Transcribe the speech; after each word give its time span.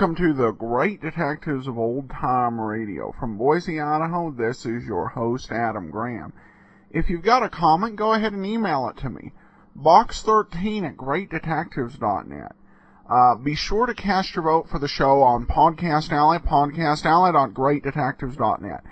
welcome 0.00 0.16
to 0.16 0.32
the 0.32 0.52
Great 0.52 1.02
Detectives 1.02 1.66
of 1.66 1.76
Old 1.76 2.08
Time 2.08 2.58
Radio. 2.58 3.14
From 3.20 3.36
Boise, 3.36 3.78
Idaho, 3.78 4.30
this 4.30 4.64
is 4.64 4.86
your 4.86 5.08
host, 5.08 5.52
Adam 5.52 5.90
Graham. 5.90 6.32
If 6.90 7.10
you've 7.10 7.20
got 7.20 7.42
a 7.42 7.50
comment, 7.50 7.96
go 7.96 8.14
ahead 8.14 8.32
and 8.32 8.46
email 8.46 8.88
it 8.88 8.96
to 9.02 9.10
me. 9.10 9.34
Box13 9.78 10.88
at 10.88 10.96
greatdetectives.net. 10.96 12.56
Uh, 13.10 13.34
be 13.34 13.54
sure 13.54 13.84
to 13.84 13.92
cast 13.92 14.34
your 14.34 14.44
vote 14.44 14.70
for 14.70 14.78
the 14.78 14.88
show 14.88 15.20
on 15.20 15.44
Podcast 15.44 16.12
Alley, 16.12 16.38
podcastalley.greatdetectives.net. 16.38 18.82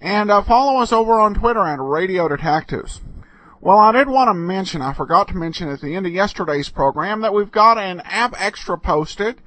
And 0.00 0.30
uh, 0.30 0.42
follow 0.44 0.80
us 0.80 0.94
over 0.94 1.20
on 1.20 1.34
Twitter 1.34 1.66
at 1.66 1.78
Radio 1.78 2.26
Detectives. 2.26 3.02
Well, 3.60 3.78
I 3.78 3.92
did 3.92 4.08
want 4.08 4.28
to 4.28 4.34
mention, 4.34 4.80
I 4.80 4.94
forgot 4.94 5.28
to 5.28 5.36
mention 5.36 5.68
at 5.68 5.82
the 5.82 5.94
end 5.94 6.06
of 6.06 6.12
yesterday's 6.12 6.70
program 6.70 7.20
that 7.20 7.34
we've 7.34 7.52
got 7.52 7.76
an 7.76 8.00
app 8.06 8.32
extra 8.38 8.78
posted. 8.78 9.42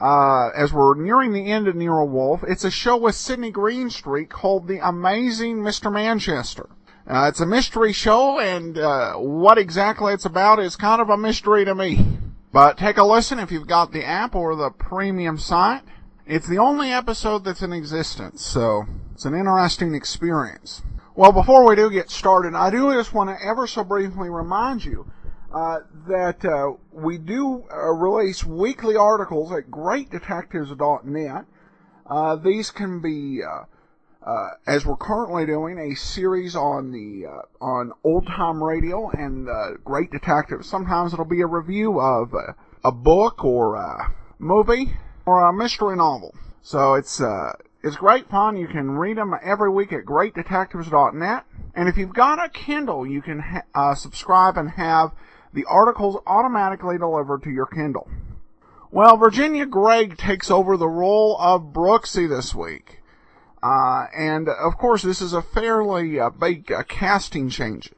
Uh, 0.00 0.50
as 0.54 0.72
we're 0.72 0.94
nearing 0.94 1.32
the 1.32 1.50
end 1.50 1.68
of 1.68 1.74
Nero 1.74 2.04
Wolfe, 2.04 2.44
it's 2.46 2.64
a 2.64 2.70
show 2.70 2.96
with 2.96 3.14
Sidney 3.14 3.50
Greenstreet 3.50 4.28
called 4.28 4.68
The 4.68 4.86
Amazing 4.86 5.58
Mr. 5.58 5.90
Manchester. 5.90 6.68
Uh, 7.06 7.26
it's 7.28 7.40
a 7.40 7.46
mystery 7.46 7.92
show, 7.92 8.38
and 8.38 8.76
uh, 8.76 9.14
what 9.14 9.58
exactly 9.58 10.12
it's 10.12 10.26
about 10.26 10.58
is 10.58 10.76
kind 10.76 11.00
of 11.00 11.08
a 11.08 11.16
mystery 11.16 11.64
to 11.64 11.74
me. 11.74 12.04
But 12.52 12.76
take 12.76 12.98
a 12.98 13.04
listen 13.04 13.38
if 13.38 13.50
you've 13.50 13.66
got 13.66 13.92
the 13.92 14.04
app 14.04 14.34
or 14.34 14.54
the 14.54 14.70
premium 14.70 15.38
site. 15.38 15.82
It's 16.26 16.48
the 16.48 16.58
only 16.58 16.92
episode 16.92 17.44
that's 17.44 17.62
in 17.62 17.72
existence, 17.72 18.44
so 18.44 18.84
it's 19.14 19.24
an 19.24 19.34
interesting 19.34 19.94
experience. 19.94 20.82
Well, 21.14 21.32
before 21.32 21.64
we 21.64 21.76
do 21.76 21.88
get 21.88 22.10
started, 22.10 22.54
I 22.54 22.70
do 22.70 22.92
just 22.92 23.14
want 23.14 23.30
to 23.30 23.42
ever 23.42 23.66
so 23.66 23.84
briefly 23.84 24.28
remind 24.28 24.84
you 24.84 25.10
uh, 25.52 25.78
that 26.08 26.44
uh, 26.44 26.72
we 26.92 27.18
do 27.18 27.64
uh, 27.70 27.92
release 27.92 28.44
weekly 28.44 28.96
articles 28.96 29.52
at 29.52 29.70
greatdetectives.net. 29.70 31.44
Uh, 32.08 32.36
these 32.36 32.70
can 32.70 33.00
be, 33.00 33.40
as 34.66 34.84
we're 34.84 34.96
currently 34.96 35.46
doing, 35.46 35.78
a 35.78 35.94
series 35.94 36.54
on 36.54 36.92
the 36.92 37.26
on 37.60 37.92
old 38.04 38.26
time 38.26 38.62
radio 38.62 39.10
and 39.10 39.48
Great 39.84 40.10
Detectives. 40.10 40.68
Sometimes 40.68 41.12
it'll 41.12 41.24
be 41.24 41.40
a 41.40 41.46
review 41.46 42.00
of 42.00 42.34
a 42.84 42.92
book 42.92 43.44
or 43.44 43.74
a 43.76 44.14
movie 44.38 44.92
or 45.24 45.42
a 45.42 45.52
mystery 45.52 45.96
novel. 45.96 46.34
So 46.62 46.94
it's 46.94 47.20
it's 47.82 47.96
great 47.96 48.28
fun. 48.28 48.56
You 48.56 48.66
can 48.66 48.90
read 48.92 49.16
them 49.16 49.34
every 49.42 49.70
week 49.70 49.92
at 49.92 50.04
greatdetectives.net. 50.04 51.44
And 51.74 51.88
if 51.88 51.96
you've 51.96 52.14
got 52.14 52.44
a 52.44 52.48
Kindle, 52.48 53.06
you 53.06 53.22
can 53.22 53.38
ha- 53.40 53.62
uh, 53.74 53.94
subscribe 53.94 54.56
and 54.56 54.70
have 54.70 55.12
the 55.56 55.64
articles 55.64 56.18
automatically 56.26 56.98
delivered 56.98 57.42
to 57.42 57.50
your 57.50 57.64
Kindle. 57.64 58.06
Well, 58.90 59.16
Virginia 59.16 59.64
Gregg 59.64 60.18
takes 60.18 60.50
over 60.50 60.76
the 60.76 60.86
role 60.86 61.36
of 61.40 61.72
Brooksy 61.72 62.28
this 62.28 62.54
week. 62.54 63.00
Uh, 63.62 64.06
and 64.14 64.50
of 64.50 64.76
course, 64.76 65.02
this 65.02 65.22
is 65.22 65.32
a 65.32 65.40
fairly 65.40 66.20
uh, 66.20 66.28
big 66.28 66.70
uh, 66.70 66.82
casting 66.82 67.48
change. 67.48 67.90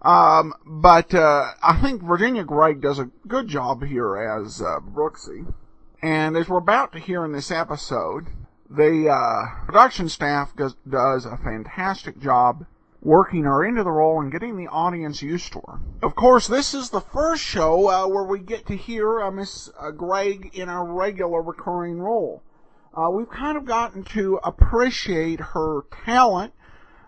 Um, 0.00 0.54
but 0.64 1.12
uh, 1.12 1.50
I 1.60 1.80
think 1.82 2.02
Virginia 2.02 2.44
Gregg 2.44 2.80
does 2.80 3.00
a 3.00 3.10
good 3.26 3.48
job 3.48 3.82
here 3.82 4.16
as 4.16 4.62
uh, 4.62 4.78
Brooksy. 4.78 5.52
And 6.00 6.36
as 6.36 6.48
we're 6.48 6.58
about 6.58 6.92
to 6.92 7.00
hear 7.00 7.24
in 7.24 7.32
this 7.32 7.50
episode, 7.50 8.28
the 8.70 9.08
uh, 9.10 9.66
production 9.66 10.08
staff 10.08 10.54
does, 10.54 10.76
does 10.88 11.26
a 11.26 11.36
fantastic 11.36 12.20
job 12.20 12.64
working 13.06 13.44
her 13.44 13.64
into 13.64 13.84
the 13.84 13.90
role 13.90 14.20
and 14.20 14.32
getting 14.32 14.56
the 14.56 14.66
audience 14.66 15.22
used 15.22 15.52
to 15.52 15.60
her. 15.60 15.78
Of 16.02 16.16
course, 16.16 16.48
this 16.48 16.74
is 16.74 16.90
the 16.90 17.00
first 17.00 17.40
show 17.40 17.88
uh, 17.88 18.08
where 18.08 18.24
we 18.24 18.40
get 18.40 18.66
to 18.66 18.76
hear 18.76 19.22
uh, 19.22 19.30
Miss 19.30 19.70
uh, 19.78 19.92
Gregg 19.92 20.50
in 20.54 20.68
a 20.68 20.82
regular 20.82 21.40
recurring 21.40 22.00
role. 22.00 22.42
Uh, 22.92 23.08
we've 23.10 23.30
kind 23.30 23.56
of 23.56 23.64
gotten 23.64 24.02
to 24.02 24.40
appreciate 24.42 25.38
her 25.38 25.82
talent 26.04 26.52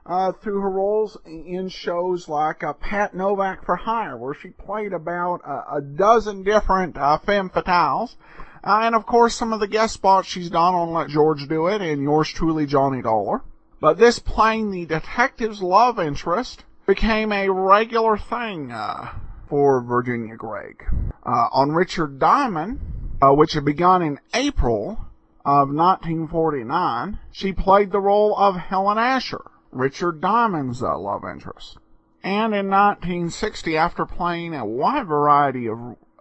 uh, 0.07 0.31
through 0.31 0.61
her 0.61 0.71
roles 0.71 1.17
in 1.27 1.69
shows 1.69 2.29
like 2.29 2.63
uh, 2.63 2.75
Pat 2.75 3.13
Novak 3.13 3.65
for 3.65 3.75
Hire, 3.75 4.17
where 4.17 4.35
she 4.35 4.51
played 4.51 4.93
about 4.93 5.41
a 5.45 5.81
dozen 5.81 6.45
different 6.45 6.95
femme 6.95 7.51
fatales. 7.51 8.15
And 8.63 8.95
of 8.95 9.05
course, 9.05 9.35
some 9.35 9.53
of 9.53 9.59
the 9.59 9.67
guest 9.67 9.95
spots 9.95 10.29
she's 10.29 10.51
done 10.51 10.75
on 10.75 10.93
Let 10.93 11.09
George 11.09 11.49
Do 11.49 11.67
It 11.67 11.83
and 11.83 12.03
yours 12.03 12.29
truly, 12.29 12.67
Johnny 12.67 13.03
Dollar. 13.03 13.43
But 13.81 13.99
this 13.99 14.19
playing 14.19 14.71
the 14.71 14.87
detective's 14.87 15.63
love 15.63 15.99
interest 15.99 16.65
became 16.87 17.33
a 17.33 17.49
regular 17.49 18.17
thing 18.17 18.73
uh, 18.73 19.13
for 19.49 19.83
Virginia 19.83 20.37
Gregg. 20.37 20.85
Uh, 21.25 21.49
on 21.53 21.73
Richard 21.73 22.19
Diamond, 22.19 22.81
uh, 23.23 23.33
which 23.33 23.53
had 23.53 23.65
begun 23.65 24.03
in 24.03 24.19
April 24.35 25.07
of 25.45 25.69
1949, 25.69 27.19
she 27.31 27.53
played 27.53 27.93
the 27.93 28.01
role 28.01 28.37
of 28.37 28.57
Helen 28.57 28.99
Asher, 28.99 29.45
Richard 29.71 30.21
Diamond's 30.21 30.83
uh, 30.83 30.99
love 30.99 31.23
interest. 31.25 31.79
And 32.23 32.55
in 32.55 32.69
1960, 32.69 33.77
after 33.77 34.05
playing 34.05 34.55
a 34.55 34.67
wide 34.67 35.07
variety 35.07 35.69
of 35.69 35.79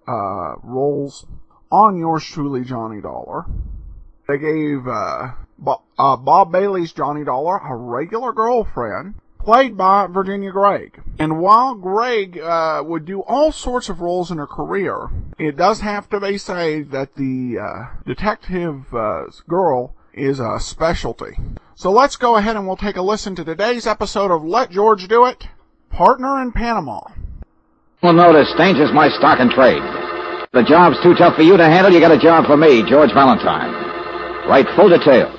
uh, 0.07 0.55
roles 0.63 1.25
on 1.71 1.97
yours 1.97 2.23
truly, 2.23 2.63
Johnny 2.63 3.01
Dollar. 3.01 3.45
They 4.27 4.37
gave 4.37 4.87
uh, 4.87 5.31
Bob, 5.57 5.81
uh, 5.97 6.15
Bob 6.17 6.51
Bailey's 6.51 6.93
Johnny 6.93 7.23
Dollar 7.23 7.57
a 7.57 7.75
regular 7.75 8.31
girlfriend, 8.33 9.15
played 9.39 9.77
by 9.77 10.07
Virginia 10.07 10.51
Gregg. 10.51 11.01
And 11.19 11.39
while 11.39 11.75
Gregg 11.75 12.37
uh, 12.37 12.83
would 12.85 13.05
do 13.05 13.21
all 13.21 13.51
sorts 13.51 13.89
of 13.89 14.01
roles 14.01 14.29
in 14.29 14.37
her 14.37 14.47
career, 14.47 15.09
it 15.39 15.55
does 15.55 15.81
have 15.81 16.09
to 16.09 16.19
be 16.19 16.37
said 16.37 16.91
that 16.91 17.15
the 17.15 17.57
uh, 17.59 17.85
detective 18.05 18.93
uh, 18.93 19.23
girl 19.47 19.95
is 20.13 20.39
a 20.39 20.59
specialty. 20.59 21.37
So 21.75 21.91
let's 21.91 22.15
go 22.15 22.35
ahead 22.35 22.55
and 22.55 22.67
we'll 22.67 22.75
take 22.75 22.97
a 22.97 23.01
listen 23.01 23.35
to 23.35 23.45
today's 23.45 23.87
episode 23.87 24.31
of 24.31 24.43
Let 24.43 24.71
George 24.71 25.07
Do 25.07 25.25
It, 25.25 25.47
Partner 25.91 26.41
in 26.41 26.51
Panama. 26.51 27.01
Well, 28.01 28.13
notice, 28.13 28.51
danger's 28.57 28.91
my 28.91 29.09
stock 29.09 29.39
and 29.39 29.49
trade. 29.51 29.81
The 30.53 30.63
job's 30.63 31.01
too 31.03 31.13
tough 31.15 31.35
for 31.35 31.43
you 31.43 31.55
to 31.57 31.65
handle. 31.65 31.91
You 31.91 31.99
got 31.99 32.11
a 32.11 32.19
job 32.19 32.45
for 32.45 32.57
me, 32.57 32.83
George 32.87 33.13
Valentine. 33.13 33.73
Write 34.49 34.67
full 34.75 34.89
details. 34.89 35.36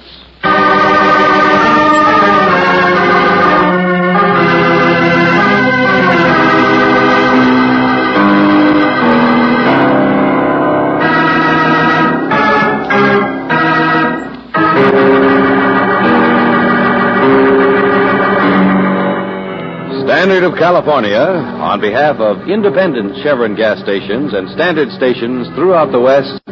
Standard 20.19 20.43
of 20.43 20.59
California, 20.59 21.15
on 21.17 21.81
behalf 21.81 22.17
of 22.17 22.49
independent 22.51 23.23
Chevron 23.23 23.55
gas 23.55 23.79
stations 23.79 24.35
and 24.35 24.51
standard 24.51 24.91
stations 24.91 25.47
throughout 25.55 25.93
the 25.93 26.01
West, 26.01 26.43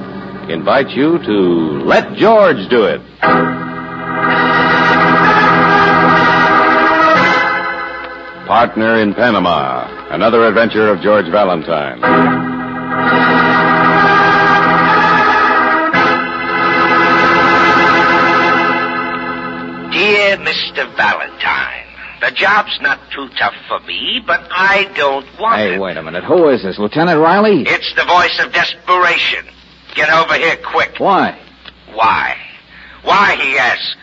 invite 0.49 0.91
you 0.91 1.19
to 1.19 1.82
Let 1.82 2.15
George 2.15 2.62
Do 2.71 2.84
It. 2.84 3.03
Partner 8.47 9.03
in 9.03 9.15
Panama, 9.15 10.15
another 10.15 10.47
adventure 10.47 10.89
of 10.89 11.01
George 11.01 11.27
Valentine. 11.27 11.98
Job's 22.36 22.78
not 22.80 23.00
too 23.10 23.28
tough 23.38 23.54
for 23.68 23.80
me, 23.80 24.22
but 24.24 24.47
I 24.50 24.84
don't 24.94 25.27
want 25.41 25.59
Hey, 25.60 25.74
it. 25.74 25.80
wait 25.80 25.97
a 25.97 26.03
minute. 26.03 26.24
Who 26.24 26.48
is 26.48 26.62
this? 26.62 26.78
Lieutenant 26.78 27.18
Riley? 27.21 27.62
It's 27.66 27.94
the 27.97 28.04
voice 28.04 28.38
of 28.44 28.53
desperation. 28.53 29.44
Get 29.94 30.10
over 30.10 30.34
here 30.34 30.56
quick. 30.65 30.94
Why? 30.98 31.38
Why? 31.94 32.36
Why, 33.03 33.36
he 33.36 33.59
asks. 33.59 33.97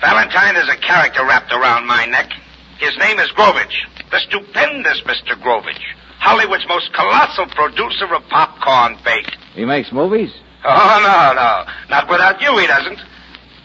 Valentine 0.00 0.56
is 0.56 0.68
a 0.68 0.76
character 0.76 1.24
wrapped 1.24 1.52
around 1.52 1.86
my 1.86 2.04
neck. 2.06 2.30
His 2.78 2.96
name 2.98 3.18
is 3.18 3.30
Grovich. 3.32 3.74
The 4.10 4.18
stupendous 4.20 5.00
Mr. 5.06 5.34
Grovich. 5.40 5.80
Hollywood's 6.18 6.66
most 6.68 6.92
colossal 6.92 7.46
producer 7.46 8.12
of 8.14 8.22
popcorn 8.28 8.98
bake. 9.04 9.30
He 9.54 9.64
makes 9.64 9.92
movies? 9.92 10.30
Oh, 10.64 11.00
no, 11.02 11.34
no. 11.34 11.64
Not 11.90 12.08
without 12.10 12.40
you, 12.42 12.56
he 12.58 12.66
doesn't. 12.66 12.98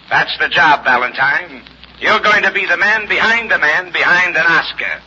That's 0.09 0.37
the 0.39 0.49
job, 0.49 0.83
Valentine. 0.83 1.63
You're 1.99 2.21
going 2.21 2.43
to 2.43 2.53
be 2.53 2.65
the 2.65 2.77
man 2.77 3.07
behind 3.07 3.51
the 3.51 3.59
man 3.59 3.91
behind 3.91 4.35
an 4.35 4.45
Oscar. 4.45 5.01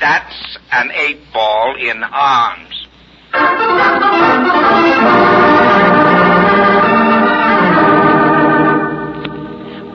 That's 0.00 0.58
an 0.72 0.90
eight 0.92 1.20
ball 1.32 1.76
in 1.78 2.02
arms. 2.02 2.88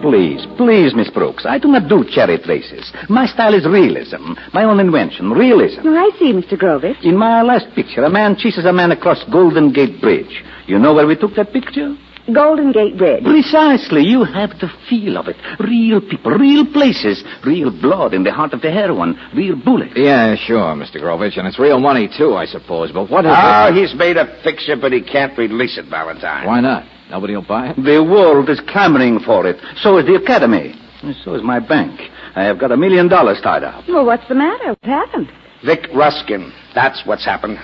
Please, 0.02 0.46
please, 0.56 0.96
Miss 0.96 1.10
Brooks, 1.10 1.46
I 1.46 1.58
do 1.60 1.68
not 1.68 1.90
do 1.90 2.06
cherry 2.10 2.38
traces. 2.40 2.92
My 3.10 3.26
style 3.26 3.54
is 3.54 3.66
realism. 3.66 4.34
My 4.54 4.64
own 4.64 4.80
invention, 4.80 5.31
realism. 5.31 5.81
Oh, 5.84 5.94
I 5.94 6.10
see, 6.18 6.31
Mr. 6.31 6.54
Grovich. 6.54 7.04
In 7.04 7.18
my 7.18 7.42
last 7.42 7.66
picture, 7.76 8.04
a 8.04 8.10
man 8.10 8.38
chases 8.38 8.66
a 8.66 8.72
man 8.72 8.92
across 8.92 9.24
Golden 9.31 9.74
Gate 9.74 10.00
Bridge. 10.00 10.44
You 10.68 10.80
know 10.80 10.94
where 10.94 11.06
we 11.06 11.18
took 11.18 11.36
that 11.36 11.52
picture? 11.52 11.96
Golden 12.33 12.71
Gate 12.71 12.98
Bridge. 12.98 13.24
Precisely. 13.24 14.04
You 14.04 14.24
have 14.24 14.51
the 14.60 14.69
feel 14.89 15.18
of 15.18 15.27
it. 15.27 15.36
Real 15.60 16.00
people, 16.01 16.31
real 16.31 16.66
places, 16.71 17.24
real 17.45 17.71
blood 17.71 18.13
in 18.13 18.24
the 18.24 18.31
heart 18.31 18.54
of 18.54 18.62
the 18.62 18.71
heroine, 18.71 19.18
real 19.36 19.56
bullets. 19.56 19.94
Yeah, 19.95 20.36
sure, 20.36 20.75
Mr. 20.75 20.98
Grovich, 20.98 21.38
and 21.38 21.48
it's 21.48 21.57
real 21.60 21.80
money, 21.80 22.07
too, 22.18 22.36
I 22.36 22.45
suppose. 22.45 22.92
But 22.92 23.10
what 23.10 23.25
is 23.25 23.31
Oh, 23.31 23.33
it? 23.33 23.38
Ah, 23.38 23.71
he's 23.74 23.95
made 23.95 24.18
a 24.18 24.25
picture, 24.44 24.75
but 24.75 24.92
he 24.92 25.01
can't 25.01 25.38
release 25.38 25.77
it, 25.77 25.86
Valentine. 25.89 26.45
Why 26.45 26.60
not? 26.60 26.83
Nobody 27.10 27.33
will 27.36 27.45
buy 27.48 27.69
it? 27.71 27.75
The 27.77 28.04
world 28.04 28.50
is 28.50 28.60
clamoring 28.68 29.19
for 29.21 29.48
it. 29.48 29.57
So 29.81 29.98
is 29.98 30.06
the 30.06 30.16
Academy. 30.16 30.75
And 31.01 31.16
So 31.24 31.33
is 31.33 31.42
my 31.42 31.60
bank. 31.60 32.00
I 32.36 32.44
have 32.44 32.60
got 32.60 32.71
a 32.71 32.77
million 32.77 33.07
dollars 33.07 33.39
tied 33.42 33.63
up. 33.63 33.86
Well, 33.88 34.06
what's 34.06 34.27
the 34.27 34.36
matter? 34.36 34.69
What 34.69 34.83
happened? 34.83 35.31
Vic 35.66 35.88
Ruskin. 35.95 36.54
That's 36.75 37.01
what's 37.06 37.25
happened. 37.25 37.57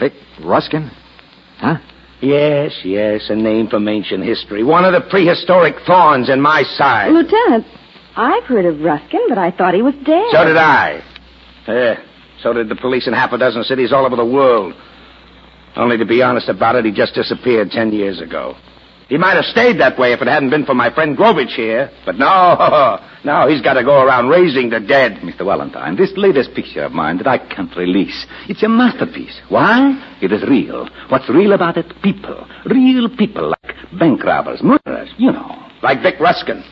Vic 0.00 0.12
Ruskin? 0.42 0.90
Huh? 1.58 1.76
Yes, 2.20 2.72
yes, 2.84 3.30
a 3.30 3.36
name 3.36 3.68
from 3.68 3.86
ancient 3.86 4.24
history. 4.24 4.64
One 4.64 4.84
of 4.84 4.92
the 4.92 5.08
prehistoric 5.08 5.76
thorns 5.86 6.28
in 6.28 6.40
my 6.40 6.62
side. 6.62 7.12
Lieutenant, 7.12 7.64
I've 8.16 8.44
heard 8.44 8.64
of 8.64 8.80
Ruskin, 8.80 9.26
but 9.28 9.38
I 9.38 9.52
thought 9.52 9.74
he 9.74 9.82
was 9.82 9.94
dead. 10.04 10.26
So 10.32 10.44
did 10.44 10.56
I. 10.56 11.02
Yeah, 11.68 12.02
so 12.42 12.52
did 12.52 12.68
the 12.68 12.76
police 12.76 13.06
in 13.06 13.12
half 13.12 13.32
a 13.32 13.38
dozen 13.38 13.62
cities 13.62 13.92
all 13.92 14.04
over 14.04 14.16
the 14.16 14.24
world. 14.24 14.74
Only 15.76 15.96
to 15.98 16.06
be 16.06 16.22
honest 16.22 16.48
about 16.48 16.74
it, 16.74 16.84
he 16.84 16.90
just 16.90 17.14
disappeared 17.14 17.70
ten 17.70 17.92
years 17.92 18.20
ago. 18.20 18.56
He 19.08 19.16
might 19.16 19.36
have 19.36 19.46
stayed 19.46 19.80
that 19.80 19.98
way 19.98 20.12
if 20.12 20.20
it 20.20 20.28
hadn't 20.28 20.50
been 20.50 20.66
for 20.66 20.74
my 20.74 20.92
friend 20.92 21.16
Grovich 21.16 21.54
here. 21.56 21.90
But 22.04 22.16
no, 22.16 22.98
no, 23.24 23.48
he's 23.48 23.62
got 23.62 23.74
to 23.74 23.84
go 23.84 24.02
around 24.02 24.28
raising 24.28 24.68
the 24.68 24.80
dead. 24.80 25.20
Mr. 25.22 25.46
Valentine, 25.46 25.96
this 25.96 26.12
latest 26.16 26.54
picture 26.54 26.84
of 26.84 26.92
mine 26.92 27.16
that 27.16 27.26
I 27.26 27.38
can't 27.38 27.74
release, 27.74 28.26
it's 28.48 28.62
a 28.62 28.68
masterpiece. 28.68 29.40
Why? 29.48 30.18
It 30.20 30.30
is 30.30 30.42
real. 30.46 30.88
What's 31.08 31.28
real 31.30 31.54
about 31.54 31.78
it? 31.78 31.86
People. 32.02 32.46
Real 32.66 33.08
people 33.16 33.54
like 33.64 33.76
bank 33.98 34.22
robbers, 34.22 34.62
murderers, 34.62 35.08
you 35.16 35.32
know. 35.32 35.56
Like 35.82 36.02
Vic 36.02 36.20
Ruskin. 36.20 36.62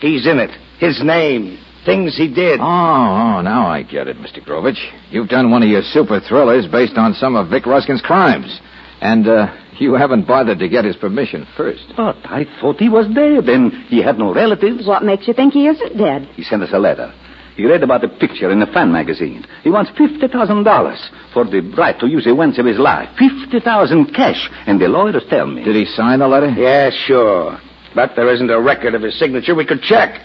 He's 0.00 0.26
in 0.26 0.38
it. 0.38 0.50
His 0.80 1.02
name. 1.02 1.58
Things 1.86 2.14
he 2.14 2.28
did. 2.28 2.60
Oh, 2.60 2.64
oh, 2.64 3.40
now 3.40 3.66
I 3.68 3.84
get 3.84 4.06
it, 4.06 4.18
Mr. 4.18 4.44
Grovich. 4.44 4.78
You've 5.10 5.30
done 5.30 5.50
one 5.50 5.62
of 5.62 5.70
your 5.70 5.80
super 5.80 6.20
thrillers 6.20 6.66
based 6.66 6.98
on 6.98 7.14
some 7.14 7.36
of 7.36 7.48
Vic 7.48 7.64
Ruskin's 7.64 8.02
crimes. 8.02 8.60
And, 9.00 9.26
uh, 9.26 9.46
you 9.78 9.94
haven't 9.94 10.26
bothered 10.26 10.58
to 10.58 10.68
get 10.68 10.84
his 10.84 10.96
permission 10.96 11.46
first. 11.56 11.84
But 11.96 12.16
I 12.24 12.46
thought 12.60 12.78
he 12.78 12.88
was 12.88 13.06
dead, 13.14 13.48
and 13.48 13.72
he 13.88 14.02
had 14.02 14.18
no 14.18 14.34
relatives. 14.34 14.86
What 14.86 15.02
makes 15.04 15.28
you 15.28 15.34
think 15.34 15.52
he 15.52 15.66
isn't 15.66 15.96
dead? 15.96 16.26
He 16.34 16.42
sent 16.42 16.62
us 16.62 16.70
a 16.72 16.78
letter. 16.78 17.12
He 17.56 17.66
read 17.66 17.82
about 17.82 18.00
the 18.00 18.08
picture 18.08 18.50
in 18.50 18.60
the 18.60 18.66
fan 18.66 18.90
magazine. 18.90 19.44
He 19.62 19.70
wants 19.70 19.90
$50,000 19.90 21.32
for 21.34 21.44
the 21.44 21.60
right 21.76 21.98
to 22.00 22.06
use 22.06 22.26
events 22.26 22.58
of 22.58 22.64
his 22.64 22.78
life. 22.78 23.08
50000 23.18 24.14
cash. 24.14 24.48
And 24.66 24.80
the 24.80 24.88
lawyers 24.88 25.24
tell 25.28 25.46
me. 25.46 25.64
Did 25.64 25.76
he 25.76 25.84
sign 25.84 26.20
the 26.20 26.28
letter? 26.28 26.48
Yeah, 26.48 26.90
sure. 26.90 27.58
But 27.94 28.12
there 28.16 28.32
isn't 28.32 28.50
a 28.50 28.60
record 28.60 28.94
of 28.94 29.02
his 29.02 29.18
signature 29.18 29.54
we 29.54 29.66
could 29.66 29.82
check. 29.82 30.20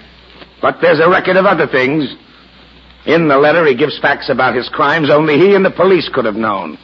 But 0.62 0.78
there's 0.82 1.02
a 1.04 1.10
record 1.10 1.36
of 1.36 1.46
other 1.46 1.68
things. 1.68 2.16
In 3.06 3.28
the 3.28 3.38
letter, 3.38 3.66
he 3.66 3.76
gives 3.76 4.00
facts 4.00 4.30
about 4.30 4.56
his 4.56 4.70
crimes 4.70 5.10
only 5.12 5.38
he 5.38 5.56
and 5.56 5.66
the 5.66 5.72
police 5.72 6.10
could 6.14 6.26
have 6.26 6.36
known. 6.36 6.78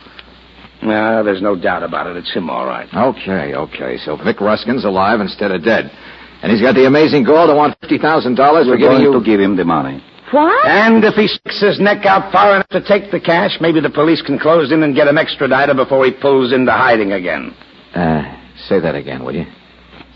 No, 0.83 1.23
there's 1.23 1.41
no 1.41 1.55
doubt 1.55 1.83
about 1.83 2.07
it. 2.07 2.17
It's 2.17 2.33
him, 2.33 2.49
all 2.49 2.65
right. 2.65 2.87
Okay, 2.91 3.53
okay. 3.53 3.97
So 3.97 4.17
Vic 4.17 4.41
Ruskin's 4.41 4.85
alive 4.85 5.19
instead 5.21 5.51
of 5.51 5.63
dead. 5.63 5.91
And 6.41 6.51
he's 6.51 6.61
got 6.61 6.73
the 6.73 6.87
amazing 6.87 7.23
gall 7.23 7.47
to 7.47 7.53
want 7.53 7.79
$50,000 7.81 8.35
for 8.35 8.65
We're 8.65 8.77
giving 8.77 8.97
going 8.97 9.01
you... 9.03 9.13
to 9.13 9.23
give 9.23 9.39
him 9.39 9.55
the 9.55 9.65
money. 9.65 10.03
What? 10.31 10.65
And 10.65 11.03
if 11.03 11.15
he 11.15 11.27
sticks 11.27 11.61
his 11.61 11.79
neck 11.79 12.05
out 12.05 12.31
far 12.31 12.55
enough 12.55 12.69
to 12.69 12.81
take 12.81 13.11
the 13.11 13.19
cash, 13.19 13.57
maybe 13.59 13.81
the 13.81 13.89
police 13.89 14.21
can 14.21 14.39
close 14.39 14.71
in 14.71 14.81
and 14.81 14.95
get 14.95 15.07
him 15.07 15.17
extradited 15.17 15.75
before 15.75 16.05
he 16.05 16.11
pulls 16.11 16.53
into 16.53 16.71
hiding 16.71 17.11
again. 17.11 17.53
Uh, 17.93 18.23
say 18.67 18.79
that 18.79 18.95
again, 18.95 19.23
will 19.23 19.35
you? 19.35 19.45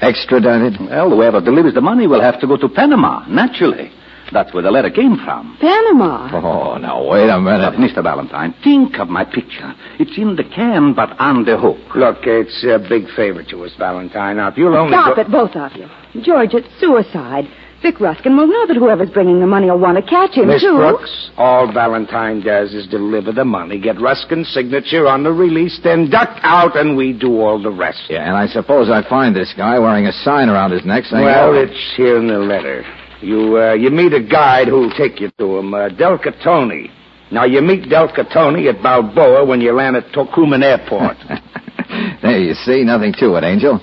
Extradited? 0.01 0.79
Well, 0.79 1.09
whoever 1.09 1.41
delivers 1.41 1.73
the 1.73 1.81
money 1.81 2.07
will 2.07 2.21
have 2.21 2.39
to 2.39 2.47
go 2.47 2.57
to 2.57 2.69
Panama, 2.69 3.27
naturally. 3.27 3.91
That's 4.31 4.53
where 4.53 4.63
the 4.63 4.71
letter 4.71 4.89
came 4.89 5.17
from. 5.17 5.57
Panama. 5.59 6.29
Oh, 6.33 6.77
now, 6.77 7.07
wait 7.07 7.29
a 7.29 7.39
minute. 7.39 7.61
Uh, 7.61 7.71
but, 7.71 7.79
Mr. 7.79 8.03
Valentine, 8.03 8.55
think 8.63 8.97
of 8.99 9.07
my 9.07 9.23
picture. 9.23 9.73
It's 9.99 10.17
in 10.17 10.35
the 10.35 10.43
can, 10.43 10.93
but 10.93 11.19
on 11.19 11.45
the 11.45 11.57
hook. 11.57 11.95
Look, 11.95 12.19
it's 12.23 12.63
a 12.63 12.79
big 12.79 13.07
favor 13.15 13.43
to 13.43 13.63
us, 13.65 13.71
Valentine. 13.77 14.37
Now, 14.37 14.49
if 14.49 14.57
you'll 14.57 14.75
only 14.75 14.93
Stop 14.93 15.15
go... 15.15 15.21
it, 15.21 15.31
both 15.31 15.55
of 15.55 15.71
you. 15.73 15.87
George, 16.23 16.53
it's 16.53 16.67
suicide. 16.79 17.45
Vic 17.81 17.99
Ruskin 17.99 18.35
will 18.35 18.47
know 18.47 18.65
that 18.65 18.77
whoever's 18.77 19.11
bringing 19.11 19.39
the 19.39 19.45
money 19.45 19.69
will 19.69 19.77
want 19.77 19.95
to 19.97 20.01
catch 20.01 20.31
him, 20.31 20.47
Miss 20.47 20.63
too. 20.63 20.75
Brooks, 20.75 21.29
all 21.37 21.71
Valentine 21.71 22.41
does 22.41 22.73
is 22.73 22.87
deliver 22.87 23.31
the 23.31 23.45
money, 23.45 23.79
get 23.79 24.01
Ruskin's 24.01 24.49
signature 24.49 25.05
on 25.05 25.21
the 25.21 25.31
release, 25.31 25.79
then 25.83 26.09
duck 26.09 26.39
out, 26.41 26.75
and 26.75 26.97
we 26.97 27.13
do 27.13 27.39
all 27.41 27.61
the 27.61 27.69
rest. 27.69 28.01
Yeah, 28.09 28.25
and 28.25 28.35
I 28.35 28.47
suppose 28.47 28.89
I 28.89 29.07
find 29.07 29.35
this 29.35 29.53
guy 29.55 29.77
wearing 29.77 30.07
a 30.07 30.13
sign 30.13 30.49
around 30.49 30.71
his 30.71 30.83
neck 30.83 31.03
saying... 31.03 31.25
Well, 31.25 31.49
oh, 31.49 31.53
it's 31.53 31.93
here 31.95 32.17
in 32.17 32.27
the 32.27 32.39
letter. 32.39 32.83
You 33.25 33.57
uh, 33.57 33.73
you 33.73 33.89
meet 33.89 34.13
a 34.13 34.21
guide 34.21 34.67
who'll 34.67 34.91
take 34.91 35.19
you 35.19 35.31
to 35.39 35.57
him, 35.57 35.73
uh, 35.73 35.89
Del 35.89 36.19
Catoni. 36.19 36.91
Now, 37.31 37.45
you 37.45 37.59
meet 37.59 37.89
Del 37.89 38.09
Catoni 38.09 38.71
at 38.71 38.83
Balboa 38.83 39.43
when 39.43 39.61
you 39.61 39.73
land 39.73 39.95
at 39.95 40.11
Tocumen 40.13 40.63
Airport. 40.63 41.17
there, 42.21 42.37
you 42.37 42.53
see, 42.53 42.83
nothing 42.83 43.13
to 43.17 43.35
it, 43.35 43.43
Angel. 43.43 43.79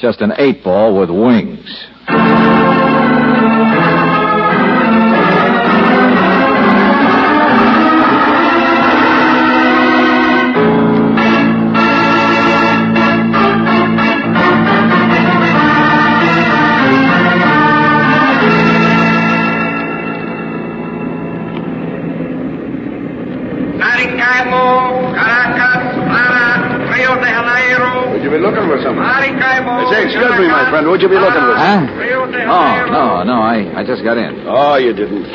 Just 0.00 0.20
an 0.20 0.32
eight 0.38 0.62
ball 0.62 0.96
with 0.96 1.10
wings. 1.10 1.88
You 28.30 28.38
be 28.38 28.42
looking 28.42 28.66
for 28.70 28.78
something? 28.78 29.02
I 29.02 29.26
say, 29.90 30.06
excuse 30.06 30.34
me, 30.38 30.46
my 30.46 30.70
friend. 30.70 30.86
Would 30.86 31.02
you 31.02 31.10
be 31.10 31.18
looking 31.18 31.42
for 31.42 31.56
Huh? 31.58 31.82
Rio 31.98 32.30
de 32.30 32.46
Oh, 32.46 32.86
no, 32.86 33.04
no, 33.26 33.36
I, 33.42 33.66
I 33.74 33.82
just 33.82 34.06
got 34.06 34.14
in. 34.18 34.46
Oh, 34.46 34.76
you 34.78 34.94
didn't. 34.94 35.26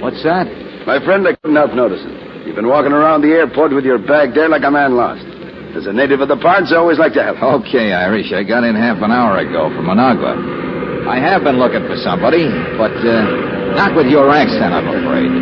What's 0.00 0.22
that? 0.22 0.46
My 0.86 1.02
friend, 1.02 1.26
I 1.26 1.34
couldn't 1.34 1.56
help 1.58 1.74
noticing. 1.74 2.14
You've 2.46 2.56
been 2.58 2.66
walking 2.70 2.92
around 2.92 3.22
the 3.22 3.30
airport 3.34 3.74
with 3.74 3.84
your 3.84 3.98
bag 3.98 4.34
there 4.34 4.48
like 4.48 4.62
a 4.62 4.70
man 4.70 4.94
lost. 4.94 5.22
As 5.74 5.86
a 5.86 5.92
native 5.92 6.20
of 6.20 6.28
the 6.28 6.36
parts, 6.36 6.70
I 6.70 6.76
always 6.76 6.98
like 6.98 7.14
to 7.14 7.22
help. 7.22 7.38
Okay, 7.66 7.92
Irish, 7.92 8.30
I 8.34 8.42
got 8.42 8.62
in 8.62 8.74
half 8.74 8.98
an 9.02 9.10
hour 9.10 9.38
ago 9.38 9.70
from 9.74 9.86
Managua. 9.86 10.36
I 11.08 11.18
have 11.18 11.42
been 11.42 11.58
looking 11.58 11.82
for 11.86 11.96
somebody, 12.02 12.46
but 12.76 12.92
uh, 13.02 13.74
not 13.74 13.96
with 13.96 14.06
your 14.06 14.30
accent, 14.30 14.74
I'm 14.74 14.86
afraid. 14.86 15.32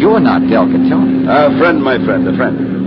You're 0.00 0.20
not 0.20 0.46
Del 0.48 0.66
Catone. 0.70 1.26
A 1.26 1.58
friend, 1.58 1.82
my 1.82 1.98
friend, 2.04 2.28
a 2.28 2.36
friend. 2.36 2.77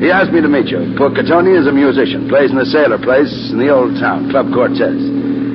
He 0.00 0.08
asked 0.10 0.32
me 0.32 0.40
to 0.40 0.48
meet 0.48 0.72
you. 0.72 0.96
Poor 0.96 1.12
Catoni 1.12 1.52
is 1.60 1.68
a 1.68 1.72
musician, 1.72 2.24
plays 2.32 2.48
in 2.50 2.56
the 2.56 2.64
sailor 2.64 2.96
place 2.96 3.30
in 3.52 3.60
the 3.60 3.68
old 3.68 4.00
town, 4.00 4.32
Club 4.32 4.48
Cortez. 4.52 4.96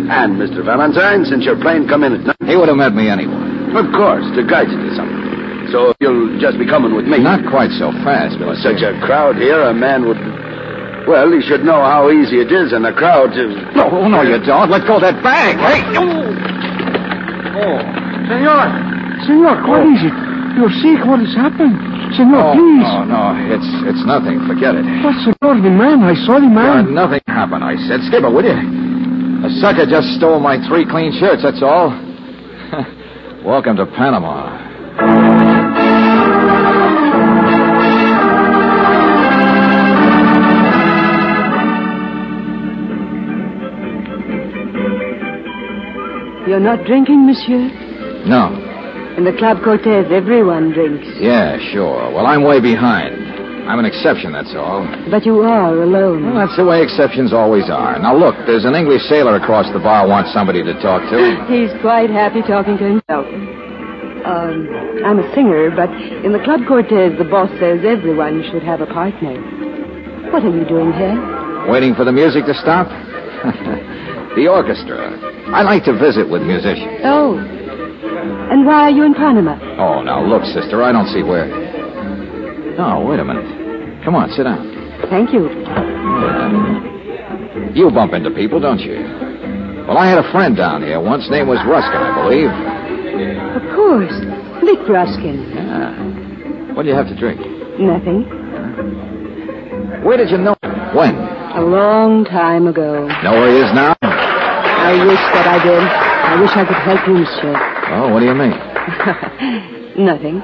And, 0.06 0.38
Mr. 0.38 0.62
Valentine, 0.62 1.26
since 1.26 1.44
your 1.50 1.58
plane 1.58 1.90
come 1.90 2.06
in 2.06 2.14
at 2.14 2.22
night, 2.22 2.38
He 2.46 2.54
would 2.56 2.70
have 2.70 2.78
met 2.78 2.94
me 2.94 3.10
anyway. 3.10 3.34
of 3.74 3.90
course, 3.90 4.22
to 4.38 4.46
guide 4.46 4.70
you 4.70 4.78
to 4.78 4.92
something. 4.94 5.26
So 5.74 5.98
you'll 5.98 6.38
just 6.38 6.62
be 6.62 6.70
coming 6.70 6.94
with 6.94 7.10
me. 7.10 7.18
Not 7.26 7.42
quite 7.50 7.74
so 7.82 7.90
fast, 8.06 8.38
but 8.38 8.54
With 8.54 8.62
such 8.62 8.86
a 8.86 8.94
crowd 9.02 9.42
here, 9.42 9.66
a 9.66 9.74
man 9.74 10.06
would. 10.06 10.22
Well, 11.10 11.34
he 11.34 11.42
should 11.42 11.66
know 11.66 11.82
how 11.82 12.14
easy 12.14 12.38
it 12.38 12.54
is 12.54 12.70
in 12.70 12.86
a 12.86 12.94
crowd 12.94 13.34
to. 13.34 13.50
No, 13.74 13.90
no, 14.08 14.22
you 14.22 14.38
don't. 14.46 14.70
Let 14.70 14.86
go 14.86 14.98
of 14.98 15.02
that 15.02 15.18
bag. 15.26 15.58
Hey! 15.58 15.82
Oh, 15.98 17.82
Senor! 18.30 18.66
Senor, 19.26 19.58
what 19.66 19.82
is 19.90 20.06
it? 20.06 20.14
You're 20.54 20.70
sick. 20.86 21.02
What 21.06 21.20
has 21.26 21.34
happened? 21.34 21.78
Senor, 22.16 22.40
Oh, 22.40 22.54
please. 22.56 22.84
no, 22.88 23.04
no, 23.04 23.24
it's 23.52 23.70
it's 23.92 24.04
nothing. 24.06 24.40
Forget 24.48 24.76
it. 24.76 24.86
But, 25.04 25.16
Senor, 25.26 25.60
the 25.62 25.70
man, 25.74 26.04
I 26.04 26.16
saw 26.26 26.40
the 26.40 26.48
man. 26.48 26.94
nothing 26.94 27.22
happened, 27.28 27.64
I 27.64 27.76
said. 27.88 28.00
Skipper, 28.08 28.28
it, 28.28 28.34
will 28.34 28.46
you? 28.46 28.56
A 29.46 29.50
sucker 29.62 29.86
just 29.86 30.08
stole 30.18 30.40
my 30.40 30.58
three 30.68 30.86
clean 30.90 31.12
shirts, 31.20 31.44
that's 31.44 31.62
all. 31.62 31.92
Welcome 33.46 33.76
to 33.78 33.86
Panama. 33.86 34.64
You're 46.48 46.60
not 46.60 46.86
drinking, 46.86 47.26
monsieur? 47.26 47.70
No. 48.28 48.62
In 49.16 49.24
the 49.24 49.32
Club 49.40 49.64
Cortez, 49.64 50.12
everyone 50.12 50.76
drinks. 50.76 51.08
Yeah, 51.24 51.56
sure. 51.72 52.12
Well, 52.12 52.28
I'm 52.28 52.44
way 52.44 52.60
behind. 52.60 53.16
I'm 53.64 53.80
an 53.80 53.88
exception, 53.88 54.36
that's 54.36 54.52
all. 54.54 54.84
But 55.10 55.26
you 55.26 55.40
are 55.40 55.72
alone. 55.72 56.36
Well, 56.36 56.46
that's 56.46 56.60
the 56.60 56.68
way 56.68 56.84
exceptions 56.84 57.32
always 57.32 57.72
are. 57.72 57.98
Now, 57.98 58.12
look, 58.12 58.36
there's 58.46 58.66
an 58.68 58.76
English 58.76 59.08
sailor 59.08 59.40
across 59.40 59.72
the 59.72 59.80
bar 59.80 60.06
wants 60.06 60.36
somebody 60.36 60.62
to 60.68 60.76
talk 60.84 61.00
to. 61.10 61.18
He's 61.48 61.72
quite 61.80 62.12
happy 62.12 62.44
talking 62.44 62.76
to 62.78 63.00
himself. 63.00 63.24
Um, 64.28 64.68
I'm 65.08 65.24
a 65.24 65.28
singer, 65.34 65.72
but 65.72 65.90
in 66.28 66.36
the 66.36 66.44
Club 66.44 66.68
Cortez, 66.68 67.16
the 67.18 67.24
boss 67.24 67.50
says 67.56 67.88
everyone 67.88 68.44
should 68.52 68.68
have 68.68 68.82
a 68.82 68.90
partner. 68.92 69.40
What 70.30 70.44
are 70.44 70.52
you 70.52 70.68
doing 70.68 70.92
here? 70.92 71.16
Waiting 71.72 71.96
for 71.96 72.04
the 72.04 72.12
music 72.12 72.44
to 72.52 72.54
stop? 72.54 72.92
the 74.36 74.52
orchestra. 74.52 75.16
I 75.56 75.64
like 75.64 75.86
to 75.86 75.96
visit 75.96 76.28
with 76.28 76.44
musicians. 76.44 77.00
Oh. 77.08 77.55
And 78.52 78.66
why 78.66 78.84
are 78.84 78.92
you 78.92 79.04
in 79.04 79.14
Panama? 79.14 79.58
Oh, 79.78 80.02
now 80.02 80.24
look, 80.24 80.44
sister, 80.46 80.84
I 80.84 80.92
don't 80.92 81.08
see 81.08 81.24
where. 81.24 81.50
Oh, 82.78 83.06
wait 83.06 83.20
a 83.20 83.26
minute. 83.26 84.04
Come 84.04 84.16
on, 84.16 84.30
sit 84.32 84.44
down. 84.44 84.72
Thank 85.10 85.34
you. 85.34 85.48
Uh, 85.50 86.50
you 87.74 87.90
bump 87.92 88.14
into 88.14 88.32
people, 88.32 88.60
don't 88.60 88.80
you? 88.80 88.96
Well, 89.88 89.98
I 89.98 90.08
had 90.10 90.18
a 90.18 90.32
friend 90.32 90.56
down 90.58 90.82
here 90.82 91.00
once. 91.00 91.30
Name 91.30 91.48
was 91.48 91.60
Ruskin, 91.68 92.02
I 92.02 92.12
believe. 92.22 92.50
Of 93.56 93.64
course. 93.76 94.14
Vic 94.66 94.82
Ruskin. 94.90 95.52
Yeah. 95.54 96.74
What 96.74 96.84
do 96.84 96.90
you 96.90 96.96
have 96.96 97.08
to 97.08 97.16
drink? 97.16 97.40
Nothing. 97.80 98.26
Where 100.04 100.18
did 100.18 100.30
you 100.30 100.38
know 100.38 100.56
him? 100.62 100.74
When? 100.96 101.16
A 101.16 101.62
long 101.62 102.26
time 102.26 102.68
ago. 102.68 103.08
Know 103.24 103.34
where 103.34 103.52
he 103.52 103.60
is 103.62 103.72
now? 103.74 103.96
I 104.02 104.94
wish 105.06 105.24
that 105.34 105.48
I 105.48 105.64
did. 105.64 105.82
I 105.82 106.42
wish 106.42 106.52
I 106.56 106.66
could 106.66 106.82
help 106.82 107.08
you, 107.08 107.14
monsieur. 107.14 107.75
Oh, 107.96 108.12
what 108.12 108.20
do 108.20 108.26
you 108.26 108.36
mean? 108.36 108.52
Nothing. 110.06 110.44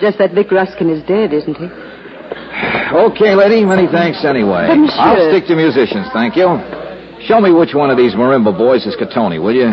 Just 0.00 0.18
that 0.18 0.32
Vic 0.32 0.50
Ruskin 0.50 0.88
is 0.88 1.04
dead, 1.04 1.32
isn't 1.32 1.56
he? 1.56 1.68
Okay, 2.92 3.34
lady. 3.34 3.64
Many 3.64 3.86
thanks 3.92 4.24
anyway. 4.24 4.68
But, 4.68 4.76
monsieur- 4.76 5.00
I'll 5.00 5.30
stick 5.30 5.46
to 5.48 5.54
musicians, 5.56 6.08
thank 6.12 6.36
you. 6.36 6.48
Show 7.28 7.40
me 7.40 7.52
which 7.52 7.74
one 7.74 7.90
of 7.90 7.96
these 7.96 8.14
marimba 8.14 8.56
boys 8.56 8.84
is 8.86 8.96
Catoni, 8.96 9.40
will 9.40 9.54
you? 9.54 9.70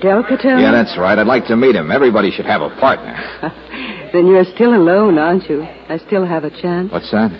Delcatone? 0.00 0.60
Yeah, 0.62 0.70
that's 0.72 0.96
right. 0.96 1.18
I'd 1.18 1.26
like 1.26 1.46
to 1.46 1.56
meet 1.56 1.74
him. 1.74 1.90
Everybody 1.90 2.30
should 2.30 2.46
have 2.46 2.62
a 2.62 2.70
partner. 2.80 3.12
then 4.12 4.26
you're 4.26 4.44
still 4.54 4.74
alone, 4.74 5.18
aren't 5.18 5.48
you? 5.50 5.62
I 5.62 5.98
still 6.06 6.24
have 6.24 6.44
a 6.44 6.50
chance. 6.50 6.92
What's 6.92 7.10
that? 7.10 7.30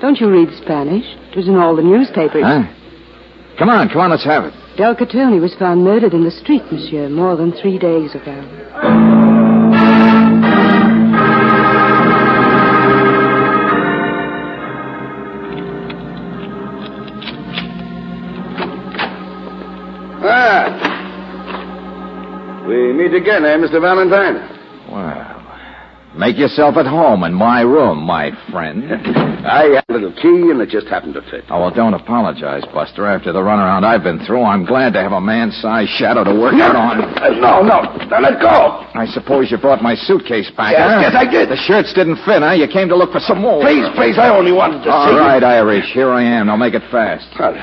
Don't 0.00 0.18
you 0.20 0.30
read 0.30 0.48
Spanish? 0.62 1.04
It 1.30 1.36
was 1.36 1.48
in 1.48 1.56
all 1.56 1.74
the 1.76 1.82
newspapers. 1.82 2.42
Huh? 2.42 2.62
Come 3.58 3.68
on, 3.68 3.88
come 3.88 4.00
on, 4.00 4.10
let's 4.10 4.24
have 4.24 4.44
it. 4.44 4.54
Delcatone 4.76 5.40
was 5.40 5.54
found 5.58 5.84
murdered 5.84 6.14
in 6.14 6.24
the 6.24 6.30
street, 6.30 6.62
monsieur, 6.72 7.08
more 7.10 7.36
than 7.36 7.52
three 7.52 7.78
days 7.78 8.14
ago. 8.14 9.52
Ah. 20.24 20.68
We 22.66 22.92
meet 22.94 23.12
again, 23.12 23.44
eh, 23.44 23.56
Mr. 23.58 23.80
Valentine? 23.80 24.36
Well, 24.90 25.31
make 26.16 26.36
yourself 26.38 26.76
at 26.76 26.86
home 26.86 27.24
in 27.24 27.32
my 27.34 27.62
room, 27.62 28.02
my 28.04 28.30
friend. 28.50 28.84
I 29.42 29.74
had 29.74 29.84
a 29.88 29.92
little 29.92 30.12
key, 30.12 30.50
and 30.50 30.60
it 30.60 30.68
just 30.68 30.86
happened 30.86 31.14
to 31.14 31.22
fit. 31.30 31.44
Oh, 31.50 31.60
well, 31.60 31.70
don't 31.74 31.94
apologize, 31.94 32.62
Buster. 32.72 33.06
After 33.06 33.32
the 33.32 33.40
runaround 33.40 33.82
I've 33.84 34.02
been 34.04 34.24
through, 34.24 34.42
I'm 34.42 34.64
glad 34.64 34.92
to 34.94 35.00
have 35.02 35.12
a 35.12 35.20
man-sized 35.20 35.90
shadow 35.98 36.22
to 36.24 36.34
work 36.34 36.54
out 36.54 36.76
on. 36.76 36.98
No, 37.40 37.62
no. 37.62 37.82
Now 38.06 38.20
let 38.20 38.40
go. 38.40 38.86
I 38.94 39.06
suppose 39.10 39.50
you 39.50 39.58
brought 39.58 39.82
my 39.82 39.94
suitcase 39.94 40.50
back, 40.56 40.72
Yes, 40.72 40.86
huh? 40.86 41.00
yes, 41.00 41.14
I 41.16 41.26
did. 41.30 41.48
The 41.48 41.56
shirts 41.56 41.92
didn't 41.94 42.16
fit, 42.24 42.42
huh? 42.42 42.52
You 42.52 42.68
came 42.68 42.88
to 42.88 42.96
look 42.96 43.10
for 43.12 43.20
some 43.20 43.40
more. 43.40 43.60
Please, 43.62 43.88
please, 43.96 44.18
I 44.18 44.28
only 44.30 44.52
wanted 44.52 44.84
to 44.84 44.90
All 44.90 45.08
see 45.08 45.16
right, 45.18 45.42
Irish. 45.42 45.86
Here 45.92 46.10
I 46.10 46.22
am. 46.22 46.46
Now 46.46 46.56
make 46.56 46.74
it 46.74 46.82
fast. 46.90 47.26
Well, 47.38 47.54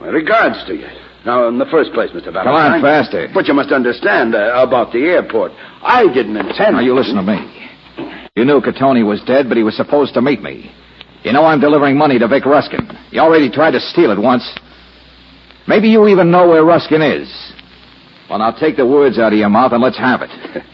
my 0.00 0.08
regards 0.08 0.64
to 0.66 0.74
you. 0.74 0.86
Now, 1.26 1.48
in 1.48 1.58
the 1.58 1.66
first 1.66 1.92
place, 1.92 2.10
Mr. 2.10 2.32
Valentine. 2.32 2.44
Come 2.44 2.54
on, 2.54 2.82
faster. 2.82 3.28
But 3.34 3.48
you 3.48 3.54
must 3.54 3.72
understand 3.72 4.34
uh, 4.34 4.54
about 4.56 4.92
the 4.92 5.00
airport. 5.00 5.52
I 5.82 6.06
didn't 6.12 6.36
intend. 6.36 6.76
Now, 6.76 6.80
you 6.80 6.94
listen 6.94 7.16
to 7.16 7.22
me. 7.22 7.68
You 8.36 8.44
knew 8.44 8.60
Catoni 8.60 9.04
was 9.04 9.20
dead, 9.26 9.48
but 9.48 9.56
he 9.56 9.64
was 9.64 9.76
supposed 9.76 10.14
to 10.14 10.22
meet 10.22 10.40
me. 10.40 10.72
You 11.24 11.32
know 11.32 11.44
I'm 11.44 11.60
delivering 11.60 11.98
money 11.98 12.18
to 12.20 12.28
Vic 12.28 12.46
Ruskin. 12.46 12.88
He 13.10 13.18
already 13.18 13.50
tried 13.50 13.72
to 13.72 13.80
steal 13.80 14.12
it 14.12 14.18
once. 14.18 14.48
Maybe 15.66 15.88
you 15.88 16.06
even 16.06 16.30
know 16.30 16.48
where 16.48 16.64
Ruskin 16.64 17.02
is. 17.02 17.28
Well, 18.30 18.38
now 18.38 18.52
take 18.52 18.76
the 18.76 18.86
words 18.86 19.18
out 19.18 19.32
of 19.32 19.38
your 19.38 19.48
mouth 19.48 19.72
and 19.72 19.82
let's 19.82 19.98
have 19.98 20.22
it. 20.22 20.30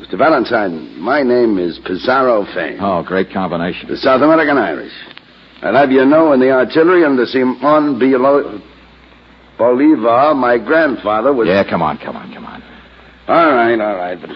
Mr. 0.00 0.18
Valentine, 0.18 0.98
my 0.98 1.22
name 1.22 1.58
is 1.58 1.78
Pizarro 1.86 2.44
Fane. 2.52 2.78
Oh, 2.80 3.04
great 3.04 3.30
combination. 3.32 3.88
The 3.88 3.96
South 3.96 4.20
American 4.20 4.58
Irish. 4.58 4.92
I'll 5.62 5.76
have 5.76 5.92
you 5.92 6.04
know 6.04 6.32
in 6.32 6.40
the 6.40 6.50
artillery 6.50 7.04
under 7.04 7.24
Simon 7.24 8.00
Biolo- 8.00 8.60
Bolivar, 9.62 10.30
uh, 10.30 10.34
my 10.34 10.58
grandfather 10.58 11.32
was. 11.32 11.46
Yeah, 11.46 11.62
come 11.62 11.82
on, 11.82 11.96
come 11.98 12.16
on, 12.16 12.34
come 12.34 12.44
on. 12.44 12.62
All 13.28 13.54
right, 13.54 13.78
all 13.80 13.96
right, 13.96 14.20
but 14.20 14.30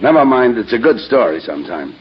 never 0.00 0.24
mind. 0.24 0.58
It's 0.58 0.72
a 0.72 0.78
good 0.78 1.00
story 1.00 1.40
sometime. 1.40 1.96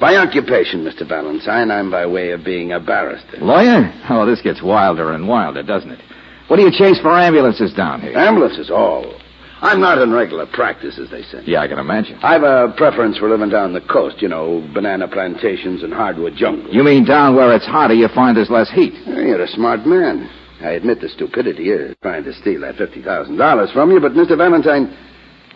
By 0.00 0.16
occupation, 0.16 0.84
Mr. 0.84 1.06
Valentine, 1.06 1.70
I'm 1.70 1.90
by 1.90 2.06
way 2.06 2.30
of 2.30 2.44
being 2.44 2.72
a 2.72 2.80
barrister. 2.80 3.36
Lawyer? 3.40 3.92
Oh, 4.08 4.24
this 4.24 4.40
gets 4.40 4.62
wilder 4.62 5.12
and 5.12 5.28
wilder, 5.28 5.62
doesn't 5.62 5.90
it? 5.90 6.00
What 6.48 6.56
do 6.56 6.62
you 6.62 6.70
chase 6.70 6.98
for 7.00 7.10
ambulances 7.12 7.74
down 7.74 8.00
here? 8.00 8.16
Ambulances, 8.16 8.70
all. 8.70 9.20
I'm 9.60 9.80
not 9.80 9.98
in 9.98 10.12
regular 10.12 10.46
practice, 10.46 10.98
as 10.98 11.10
they 11.10 11.22
say. 11.24 11.42
Yeah, 11.44 11.60
I 11.60 11.68
can 11.68 11.78
imagine. 11.78 12.18
I've 12.22 12.42
a 12.42 12.72
preference 12.76 13.18
for 13.18 13.28
living 13.28 13.50
down 13.50 13.74
the 13.74 13.80
coast, 13.82 14.22
you 14.22 14.28
know, 14.28 14.66
banana 14.72 15.08
plantations 15.08 15.82
and 15.82 15.92
hardwood 15.92 16.36
jungle. 16.36 16.72
You 16.72 16.82
mean 16.82 17.04
down 17.04 17.36
where 17.36 17.54
it's 17.54 17.66
hotter, 17.66 17.94
you 17.94 18.08
find 18.08 18.36
there's 18.36 18.50
less 18.50 18.70
heat? 18.70 18.94
You're 19.06 19.42
a 19.42 19.48
smart 19.48 19.86
man. 19.86 20.30
I 20.60 20.70
admit 20.70 21.00
the 21.00 21.08
stupidity 21.08 21.70
of 21.72 22.00
trying 22.00 22.24
to 22.24 22.32
steal 22.32 22.62
that 22.62 22.76
$50,000 22.76 23.72
from 23.72 23.90
you, 23.90 24.00
but, 24.00 24.12
Mr. 24.12 24.36
Valentine, 24.36 24.96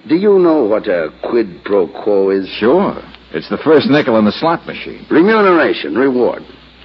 do 0.08 0.16
you 0.16 0.38
know 0.38 0.64
what 0.64 0.86
a 0.88 1.10
quid 1.28 1.64
pro 1.64 1.88
quo 1.88 2.30
is? 2.30 2.48
Sure. 2.58 2.96
It's 3.32 3.48
the 3.48 3.58
first 3.58 3.88
nickel 3.88 4.18
in 4.18 4.24
the 4.24 4.32
slot 4.32 4.66
machine. 4.66 5.06
Remuneration, 5.10 5.94
reward. 5.94 6.42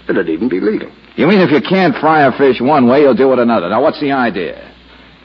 It'd 0.07 0.29
even 0.29 0.47
be 0.47 0.59
legal. 0.59 0.91
You 1.15 1.27
mean 1.27 1.39
if 1.39 1.49
you 1.49 1.61
can't 1.61 1.95
fry 1.95 2.27
a 2.27 2.37
fish 2.37 2.61
one 2.61 2.87
way, 2.87 3.01
you'll 3.01 3.15
do 3.15 3.31
it 3.33 3.39
another. 3.39 3.69
Now, 3.69 3.81
what's 3.81 3.99
the 3.99 4.11
idea? 4.11 4.71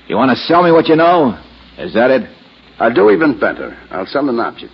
You 0.09 0.17
want 0.17 0.31
to 0.31 0.37
sell 0.37 0.63
me 0.63 0.73
what 0.73 0.89
you 0.89 0.97
know? 0.97 1.39
Is 1.79 1.95
that 1.95 2.11
it? 2.11 2.23
I'll 2.79 2.95
do 2.95 3.11
even 3.11 3.39
better. 3.39 3.77
I'll 3.91 4.07
sell 4.07 4.29
an 4.29 4.41
object. 4.41 4.73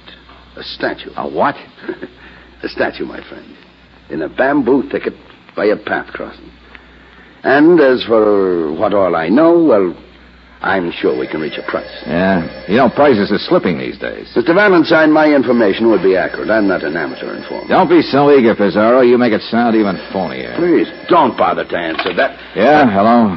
A 0.57 0.63
statue. 0.63 1.11
A 1.17 1.29
what? 1.29 1.57
a 2.63 2.69
statue, 2.69 3.05
my 3.05 3.27
friend. 3.29 3.57
In 4.11 4.23
a 4.23 4.29
bamboo 4.29 4.89
thicket 4.89 5.15
by 5.57 5.67
a 5.67 5.77
path 5.77 6.07
crossing. 6.13 6.51
And 7.43 7.81
as 7.81 8.05
for 8.05 8.73
what 8.73 8.95
all 8.95 9.15
I 9.15 9.29
know, 9.29 9.63
well, 9.63 9.95
I'm 10.61 10.91
sure 10.91 11.17
we 11.19 11.29
can 11.29 11.41
reach 11.41 11.59
a 11.59 11.71
price. 11.71 11.91
Yeah. 12.07 12.43
You 12.69 12.77
know, 12.77 12.89
prices 12.89 13.31
are 13.31 13.39
slipping 13.39 13.79
these 13.79 13.99
days. 13.99 14.33
Mr. 14.35 14.55
Valentine, 14.55 15.13
my 15.13 15.29
information 15.29 15.91
would 15.91 16.03
be 16.03 16.17
accurate. 16.17 16.51
I'm 16.51 16.67
not 16.67 16.83
an 16.83 16.97
amateur 16.97 17.37
informer. 17.37 17.69
Don't 17.69 17.89
be 17.89 18.03
so 18.03 18.33
eager, 18.33 18.55
Pizarro. 18.57 19.03
You 19.03 19.19
make 19.19 19.33
it 19.33 19.43
sound 19.43 19.77
even 19.77 19.97
phonier. 20.13 20.57
Please, 20.57 20.89
don't 21.09 21.37
bother 21.37 21.65
to 21.65 21.77
answer 21.77 22.15
that. 22.17 22.57
Yeah, 22.57 22.91
hello. 22.91 23.37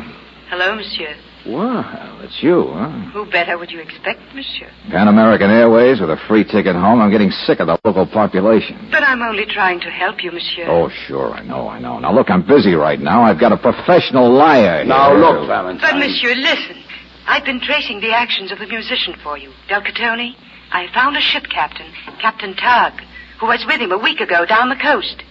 Hello, 0.50 0.76
monsieur. 0.76 1.16
Wow, 1.52 2.20
it's 2.24 2.42
you, 2.44 2.68
huh? 2.74 2.90
Who 3.12 3.26
better 3.32 3.58
would 3.58 3.72
you 3.72 3.80
expect, 3.80 4.20
monsieur? 4.36 4.70
Pan 4.90 5.08
American 5.08 5.50
Airways 5.50 6.00
with 6.00 6.10
a 6.10 6.18
free 6.28 6.44
ticket 6.44 6.76
home. 6.76 7.02
I'm 7.02 7.12
getting 7.12 7.32
sick 7.32 7.60
of 7.60 7.68
the 7.68 7.78
local 7.84 8.06
population. 8.06 8.90
But 8.92 9.04
I'm 9.04 9.22
only 9.22 9.46
trying 9.46 9.80
to 9.82 9.90
help 9.90 10.24
you, 10.24 10.32
monsieur. 10.32 10.66
Oh, 10.70 10.90
sure, 11.08 11.32
I 11.32 11.44
know, 11.44 11.68
I 11.68 11.80
know. 11.80 12.00
Now, 12.00 12.14
look, 12.14 12.30
I'm 12.30 12.46
busy 12.46 12.74
right 12.76 13.00
now. 13.00 13.24
I've 13.24 13.40
got 13.40 13.52
a 13.52 13.58
professional 13.58 14.32
liar 14.32 14.84
Now, 14.86 15.10
here. 15.12 15.20
look, 15.20 15.48
Valentine. 15.48 15.92
But, 15.92 16.00
monsieur, 16.00 16.36
listen. 16.36 16.84
I've 17.28 17.46
been 17.46 17.62
tracing 17.62 18.00
the 18.02 18.12
actions 18.14 18.52
of 18.52 18.60
the 18.60 18.68
musician 18.68 19.16
for 19.24 19.38
you, 19.38 19.52
Delcatone. 19.70 20.36
I 20.72 20.88
found 20.94 21.16
a 21.18 21.22
ship 21.22 21.44
captain, 21.50 21.88
Captain 22.22 22.56
Tugg, 22.56 22.94
who 23.40 23.48
was 23.48 23.64
with 23.68 23.80
him 23.80 23.92
a 23.92 23.98
week 23.98 24.20
ago 24.20 24.46
down 24.46 24.70
the 24.70 24.76
coast. 24.76 25.24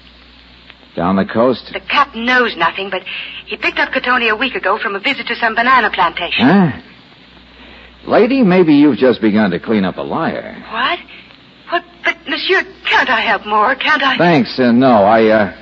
Down 0.99 1.14
the 1.14 1.25
coast? 1.25 1.71
The 1.73 1.78
captain 1.78 2.25
knows 2.26 2.57
nothing, 2.57 2.90
but 2.90 3.02
he 3.47 3.57
picked 3.57 3.78
up 3.78 3.90
Catoni 3.93 4.33
a 4.33 4.37
week 4.37 4.57
ago 4.57 4.81
from 4.83 4.97
a 4.97 4.99
visit 4.99 5.28
to 5.28 5.37
some 5.37 5.55
banana 5.55 5.93
plantation. 5.95 6.45
Huh? 6.45 6.73
Lady, 8.09 8.43
maybe 8.43 8.75
you've 8.75 8.99
just 8.99 9.21
begun 9.21 9.52
to 9.52 9.61
clean 9.61 9.85
up 9.85 9.97
a 9.97 10.02
liar. 10.02 10.59
What? 10.73 10.99
What? 11.71 11.85
But, 12.02 12.17
monsieur, 12.26 12.64
can't 12.85 13.09
I 13.09 13.21
help 13.21 13.47
more? 13.47 13.76
Can't 13.76 14.02
I? 14.02 14.19
Thanks, 14.19 14.59
uh, 14.59 14.73
no, 14.73 15.05
I, 15.05 15.26
uh, 15.26 15.57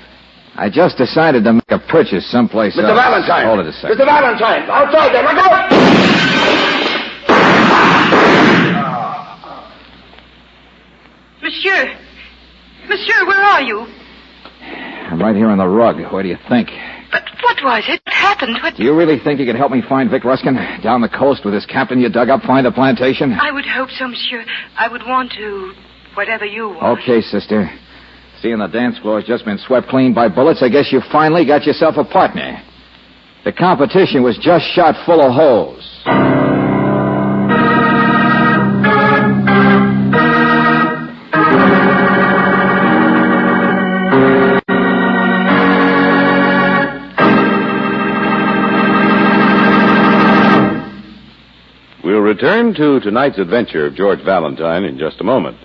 I 0.55 0.71
just 0.71 0.97
decided 0.97 1.45
to 1.45 1.52
make 1.52 1.69
a 1.71 1.81
purchase 1.81 2.26
someplace 2.31 2.75
Mr. 2.75 2.88
else. 2.88 2.99
Valentine. 2.99 3.45
Hold 3.45 3.61
it 3.61 3.66
a 3.66 3.73
second. 3.73 3.99
Mr. 3.99 4.07
Valentine, 4.07 4.62
outside 4.71 5.12
there. 5.12 5.23
Look 5.23 5.37
out! 5.37 5.69
Monsieur! 11.43 11.95
Monsieur, 12.88 13.26
where 13.26 13.43
are 13.43 13.61
you? 13.61 13.87
I'm 15.07 15.21
right 15.21 15.37
here 15.37 15.49
on 15.49 15.59
the 15.59 15.69
rug. 15.69 15.97
Where 16.13 16.23
do 16.23 16.29
you 16.29 16.39
think? 16.49 16.69
But 17.13 17.23
what 17.43 17.57
was 17.63 17.85
it? 17.87 18.01
What 18.05 18.15
happened? 18.15 18.59
What... 18.61 18.75
Do 18.75 18.83
you 18.83 18.95
really 18.95 19.19
think 19.23 19.39
you 19.39 19.47
could 19.47 19.57
help 19.57 19.71
me 19.71 19.83
find 19.89 20.11
Vic 20.11 20.25
Ruskin? 20.25 20.55
Down 20.83 21.01
the 21.01 21.09
coast 21.09 21.45
with 21.45 21.55
this 21.55 21.65
captain 21.65 22.01
you 22.01 22.09
dug 22.09 22.29
up, 22.29 22.43
find 22.43 22.67
the 22.67 22.73
plantation? 22.73 23.33
I 23.33 23.53
would 23.53 23.65
hope 23.65 23.91
so, 23.91 24.09
monsieur. 24.09 24.45
I 24.77 24.89
would 24.89 25.03
want 25.07 25.33
to. 25.39 25.73
Whatever 26.15 26.45
you 26.45 26.71
want. 26.71 27.01
Okay, 27.01 27.21
sister. 27.21 27.71
Seeing 28.43 28.59
the 28.59 28.67
dance 28.67 28.99
floor's 28.99 29.25
just 29.25 29.45
been 29.45 29.59
swept 29.59 29.89
clean 29.89 30.13
by 30.13 30.29
bullets, 30.29 30.63
I 30.63 30.69
guess 30.69 30.91
you 30.91 31.01
finally 31.13 31.47
got 31.47 31.65
yourself 31.65 31.95
a 31.99 32.05
partner. 32.05 32.63
The 33.45 33.53
competition 33.53 34.23
was 34.23 34.37
just 34.43 34.65
shot 34.75 35.07
full 35.07 35.21
of 35.21 35.33
holes. 35.33 36.46
Return 52.37 52.75
to 52.75 53.00
tonight's 53.00 53.38
adventure 53.38 53.87
of 53.87 53.95
George 53.95 54.23
Valentine 54.23 54.85
in 54.85 54.99
just 54.99 55.19
a 55.23 55.25
moment. 55.25 55.57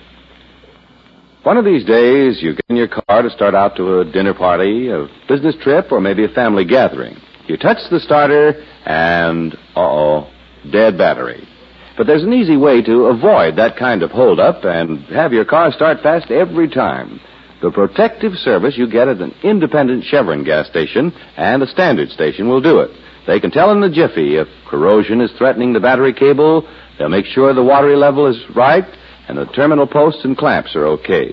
One 1.43 1.57
of 1.57 1.65
these 1.65 1.83
days, 1.83 2.41
you 2.41 2.53
get 2.53 2.63
in 2.69 2.77
your 2.77 2.87
car 2.87 3.23
to 3.23 3.29
start 3.29 3.53
out 3.53 3.75
to 3.75 3.99
a 3.99 4.05
dinner 4.05 4.33
party, 4.33 4.87
a 4.87 5.05
business 5.27 5.55
trip, 5.61 5.91
or 5.91 5.99
maybe 5.99 6.23
a 6.23 6.29
family 6.29 6.63
gathering. 6.63 7.17
You 7.47 7.57
touch 7.57 7.79
the 7.89 7.99
starter, 7.99 8.63
and 8.85 9.53
uh-oh, 9.75 10.31
dead 10.71 10.97
battery. 10.97 11.45
But 11.97 12.07
there's 12.07 12.23
an 12.23 12.31
easy 12.31 12.55
way 12.55 12.81
to 12.83 13.07
avoid 13.07 13.57
that 13.57 13.75
kind 13.75 14.01
of 14.01 14.11
holdup 14.11 14.63
and 14.63 15.03
have 15.07 15.33
your 15.33 15.43
car 15.43 15.73
start 15.73 15.97
fast 16.01 16.31
every 16.31 16.69
time. 16.69 17.19
The 17.61 17.71
protective 17.71 18.35
service 18.35 18.77
you 18.77 18.89
get 18.89 19.09
at 19.09 19.19
an 19.19 19.35
independent 19.43 20.05
Chevron 20.05 20.45
gas 20.45 20.67
station 20.67 21.11
and 21.35 21.61
a 21.63 21.67
standard 21.67 22.11
station 22.11 22.47
will 22.47 22.61
do 22.61 22.79
it. 22.79 22.91
They 23.27 23.39
can 23.39 23.51
tell 23.51 23.71
in 23.71 23.83
a 23.83 23.89
jiffy 23.89 24.37
if 24.37 24.47
corrosion 24.67 25.21
is 25.21 25.31
threatening 25.37 25.73
the 25.73 25.79
battery 25.79 26.13
cable. 26.13 26.67
They'll 26.97 27.09
make 27.09 27.25
sure 27.25 27.53
the 27.53 27.63
water 27.63 27.95
level 27.95 28.27
is 28.27 28.37
right 28.55 28.85
and 29.27 29.37
the 29.37 29.45
terminal 29.45 29.87
posts 29.87 30.25
and 30.25 30.37
clamps 30.37 30.75
are 30.75 30.85
okay. 30.87 31.31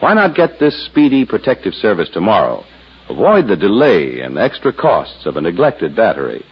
Why 0.00 0.14
not 0.14 0.34
get 0.34 0.58
this 0.58 0.86
speedy 0.86 1.24
protective 1.24 1.74
service 1.74 2.08
tomorrow? 2.12 2.64
Avoid 3.08 3.48
the 3.48 3.56
delay 3.56 4.20
and 4.20 4.38
extra 4.38 4.72
costs 4.72 5.26
of 5.26 5.36
a 5.36 5.40
neglected 5.40 5.94
battery. 5.94 6.44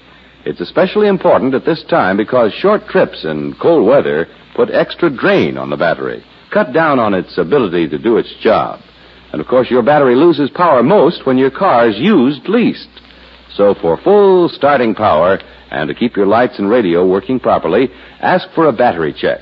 It's 0.45 0.61
especially 0.61 1.09
important 1.09 1.55
at 1.55 1.65
this 1.65 1.85
time 1.91 2.17
because 2.17 2.53
short 2.53 2.87
trips 2.89 3.25
in 3.25 3.55
cold 3.61 3.87
weather 3.87 4.29
put 4.55 4.71
extra 4.71 5.11
drain 5.11 5.59
on 5.59 5.71
the 5.71 5.77
battery, 5.77 6.25
cut 6.53 6.73
down 6.73 6.99
on 6.99 7.15
its 7.15 7.37
ability 7.39 7.89
to 7.89 7.99
do 7.99 8.17
its 8.17 8.35
job. 8.41 8.81
And 9.33 9.41
of 9.41 9.47
course, 9.47 9.71
your 9.71 9.83
battery 9.83 10.15
loses 10.15 10.51
power 10.51 10.83
most 10.83 11.27
when 11.27 11.39
your 11.39 11.51
car 11.51 11.89
is 11.89 11.97
used 11.99 12.49
least. 12.49 12.89
So 13.59 13.75
for 13.75 14.01
full 14.05 14.49
starting 14.49 14.95
power 14.95 15.41
and 15.73 15.89
to 15.89 15.95
keep 15.95 16.17
your 16.17 16.27
lights 16.27 16.61
and 16.61 16.71
radio 16.71 17.05
working 17.05 17.41
properly, 17.41 17.89
ask 18.21 18.49
for 18.55 18.69
a 18.69 18.73
battery 18.73 19.13
check. 19.13 19.41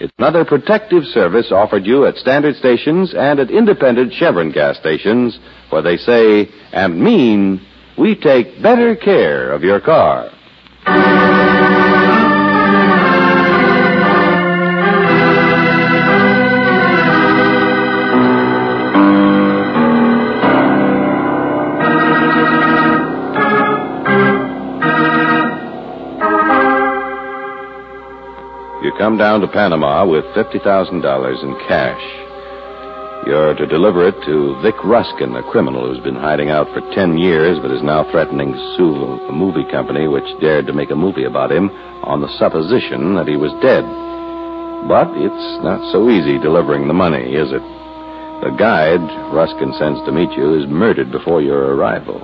It's 0.00 0.12
another 0.18 0.46
protective 0.46 1.04
service 1.04 1.52
offered 1.52 1.84
you 1.84 2.06
at 2.06 2.16
standard 2.16 2.56
stations 2.56 3.12
and 3.14 3.38
at 3.38 3.50
independent 3.50 4.14
Chevron 4.14 4.52
gas 4.52 4.78
stations 4.78 5.38
where 5.68 5.82
they 5.82 5.98
say 5.98 6.48
and 6.72 6.98
mean 6.98 7.60
we 7.98 8.14
take 8.14 8.62
better 8.62 8.96
care 8.96 9.52
of 9.52 9.62
your 9.62 9.80
car. 9.80 10.30
Come 28.98 29.16
down 29.16 29.40
to 29.40 29.46
Panama 29.46 30.04
with 30.04 30.24
$50,000 30.34 30.58
in 30.58 31.68
cash. 31.68 32.02
You're 33.26 33.54
to 33.54 33.66
deliver 33.66 34.08
it 34.08 34.18
to 34.26 34.60
Vic 34.60 34.74
Ruskin, 34.82 35.36
a 35.36 35.42
criminal 35.50 35.86
who's 35.86 36.02
been 36.02 36.18
hiding 36.18 36.50
out 36.50 36.66
for 36.74 36.80
ten 36.94 37.16
years 37.16 37.58
but 37.62 37.70
is 37.70 37.82
now 37.82 38.02
threatening 38.10 38.52
to 38.52 38.74
sue 38.76 38.94
a 39.28 39.32
movie 39.32 39.70
company 39.70 40.08
which 40.08 40.26
dared 40.40 40.66
to 40.66 40.72
make 40.72 40.90
a 40.90 40.96
movie 40.96 41.24
about 41.24 41.52
him 41.52 41.70
on 42.02 42.20
the 42.20 42.38
supposition 42.38 43.14
that 43.14 43.28
he 43.28 43.36
was 43.36 43.54
dead. 43.62 43.86
But 44.90 45.14
it's 45.14 45.62
not 45.62 45.92
so 45.92 46.10
easy 46.10 46.38
delivering 46.38 46.88
the 46.88 46.94
money, 46.94 47.34
is 47.34 47.52
it? 47.52 47.62
The 48.42 48.54
guide 48.58 49.02
Ruskin 49.30 49.74
sends 49.78 50.02
to 50.06 50.12
meet 50.12 50.30
you 50.32 50.58
is 50.58 50.66
murdered 50.66 51.12
before 51.12 51.42
your 51.42 51.74
arrival. 51.74 52.18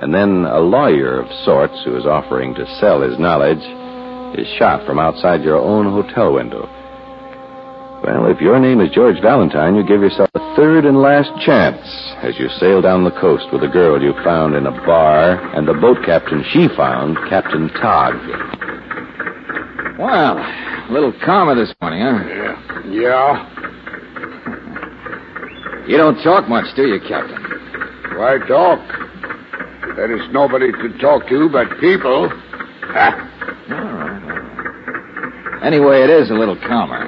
And 0.00 0.14
then 0.14 0.46
a 0.48 0.60
lawyer 0.60 1.20
of 1.20 1.44
sorts 1.44 1.76
who 1.84 1.96
is 1.96 2.06
offering 2.06 2.54
to 2.54 2.78
sell 2.80 3.02
his 3.02 3.18
knowledge 3.18 3.60
is 4.38 4.46
shot 4.58 4.86
from 4.86 4.98
outside 4.98 5.42
your 5.42 5.56
own 5.56 5.86
hotel 5.86 6.32
window. 6.34 6.68
Well, 8.02 8.26
if 8.30 8.40
your 8.40 8.58
name 8.58 8.80
is 8.80 8.90
George 8.94 9.20
Valentine, 9.20 9.76
you 9.76 9.82
give 9.82 10.00
yourself 10.00 10.30
a 10.34 10.56
third 10.56 10.86
and 10.86 11.02
last 11.02 11.30
chance 11.44 11.80
as 12.22 12.38
you 12.38 12.48
sail 12.58 12.80
down 12.80 13.04
the 13.04 13.10
coast 13.20 13.44
with 13.52 13.62
a 13.62 13.68
girl 13.68 14.00
you 14.00 14.14
found 14.24 14.54
in 14.54 14.66
a 14.66 14.70
bar 14.70 15.36
and 15.54 15.68
the 15.68 15.74
boat 15.74 15.98
captain 16.06 16.42
she 16.50 16.68
found, 16.76 17.18
Captain 17.28 17.68
Togg. 17.76 18.16
Well, 19.98 20.38
a 20.38 20.88
little 20.90 21.12
calmer 21.24 21.54
this 21.54 21.74
morning, 21.82 22.00
huh? 22.00 22.24
Yeah. 22.26 22.56
Yeah. 22.88 23.46
You 25.86 25.98
don't 25.98 26.22
talk 26.22 26.48
much, 26.48 26.74
do 26.76 26.86
you, 26.86 27.00
Captain? 27.06 27.36
Why 28.16 28.38
talk? 28.48 28.80
There 29.96 30.10
is 30.16 30.22
nobody 30.32 30.72
to 30.72 30.98
talk 30.98 31.28
to 31.28 31.48
but 31.52 31.68
people. 31.80 32.30
Ha. 32.90 33.30
Anyway, 35.62 36.00
it 36.02 36.10
is 36.10 36.30
a 36.30 36.34
little 36.34 36.56
calmer. 36.66 37.04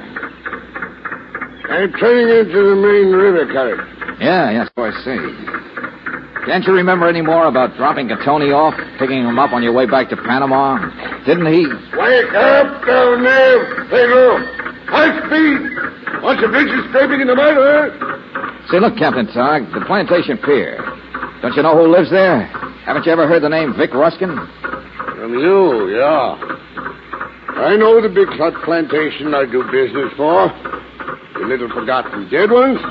I'm 1.73 1.93
turning 1.97 2.29
into 2.29 2.61
the 2.69 2.77
main 2.77 3.13
river 3.13 3.47
current. 3.49 4.21
Yeah, 4.21 4.51
yes, 4.51 4.69
so 4.77 4.85
I 4.85 4.93
see. 5.01 5.19
Can't 6.45 6.65
you 6.67 6.75
remember 6.75 7.09
any 7.09 7.23
more 7.23 7.47
about 7.47 7.77
dropping 7.77 8.09
Catoni 8.09 8.53
off, 8.53 8.75
picking 8.99 9.25
him 9.25 9.39
up 9.39 9.53
on 9.53 9.63
your 9.63 9.73
way 9.73 9.87
back 9.87 10.11
to 10.11 10.17
Panama? 10.17 10.77
Didn't 11.25 11.47
he? 11.47 11.65
Wake 11.97 12.35
up 12.35 12.85
down 12.85 13.23
there, 13.25 13.89
Pedro. 13.89 14.37
High 14.91 15.17
speed. 15.27 16.21
Watch 16.21 16.43
the 16.43 16.49
bridge 16.49 16.69
is 16.69 16.85
scraping 16.91 17.23
in 17.23 17.29
the 17.29 17.35
mud, 17.35 17.57
huh? 17.57 18.69
Say, 18.71 18.79
look, 18.79 18.99
Captain 18.99 19.27
Togg, 19.33 19.73
the 19.73 19.81
plantation 19.87 20.37
pier. 20.39 20.77
Don't 21.41 21.55
you 21.55 21.63
know 21.63 21.75
who 21.79 21.89
lives 21.91 22.11
there? 22.11 22.45
Haven't 22.85 23.07
you 23.07 23.13
ever 23.13 23.27
heard 23.27 23.43
the 23.43 23.49
name 23.49 23.75
Vic 23.79 23.95
Ruskin? 23.95 24.37
From 25.17 25.35
you, 25.35 25.97
yeah. 25.97 26.52
I 27.63 27.77
know 27.77 28.03
the 28.03 28.09
big 28.09 28.27
clot 28.35 28.55
plantation 28.65 29.35
I 29.35 29.47
do 29.47 29.63
business 29.71 30.11
for. 30.17 30.51
The 31.39 31.47
little 31.47 31.71
forgotten 31.71 32.29
dead 32.29 32.51
ones. 32.51 32.83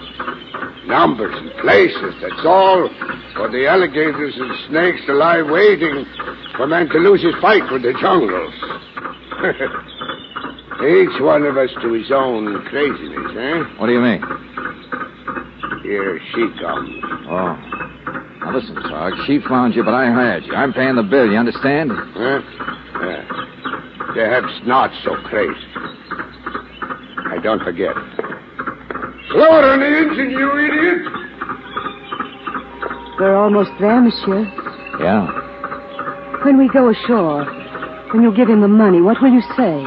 Numbers 0.87 1.35
and 1.35 1.51
places, 1.59 2.15
that's 2.23 2.45
all. 2.47 2.87
For 3.35 3.51
the 3.51 3.67
alligators 3.67 4.33
and 4.37 4.51
snakes 4.71 5.03
to 5.07 5.13
lie 5.13 5.41
waiting 5.41 6.05
for 6.55 6.67
man 6.67 6.87
to 6.87 6.99
lose 6.99 7.21
his 7.21 7.35
fight 7.41 7.67
with 7.67 7.83
the 7.83 7.91
jungles. 7.99 8.55
Each 10.87 11.19
one 11.19 11.43
of 11.43 11.57
us 11.57 11.69
to 11.83 11.91
his 11.91 12.09
own 12.09 12.63
craziness, 12.71 13.31
eh? 13.35 13.75
What 13.75 13.87
do 13.87 13.93
you 13.93 14.01
mean? 14.01 14.23
Here 15.83 16.19
she 16.31 16.47
comes. 16.63 16.89
Oh. 17.27 17.59
Now 18.39 18.55
listen, 18.55 18.75
Togg. 18.87 19.27
She 19.27 19.39
found 19.47 19.75
you, 19.75 19.83
but 19.83 19.93
I 19.93 20.11
hired 20.11 20.45
you. 20.45 20.55
I'm 20.55 20.71
paying 20.71 20.95
the 20.95 21.03
bill, 21.03 21.29
you 21.29 21.37
understand? 21.37 21.91
Huh? 21.91 22.39
Yeah. 24.15 24.41
Perhaps 24.41 24.53
not 24.67 24.91
so 25.03 25.15
crazy. 25.27 25.53
I 27.31 27.37
don't 27.41 27.63
forget. 27.63 27.93
Slower 29.31 29.63
on 29.71 29.79
the 29.79 29.87
engine, 29.87 30.31
you 30.31 30.47
idiot! 30.59 31.01
We're 33.19 33.35
almost 33.35 33.69
there, 33.79 34.01
monsieur. 34.01 34.43
Yeah. 34.99 35.27
When 36.43 36.57
we 36.57 36.67
go 36.69 36.89
ashore, 36.89 37.45
when 38.13 38.23
you 38.23 38.33
give 38.35 38.49
him 38.49 38.61
the 38.61 38.67
money, 38.67 38.99
what 39.01 39.21
will 39.21 39.31
you 39.31 39.41
say? 39.55 39.85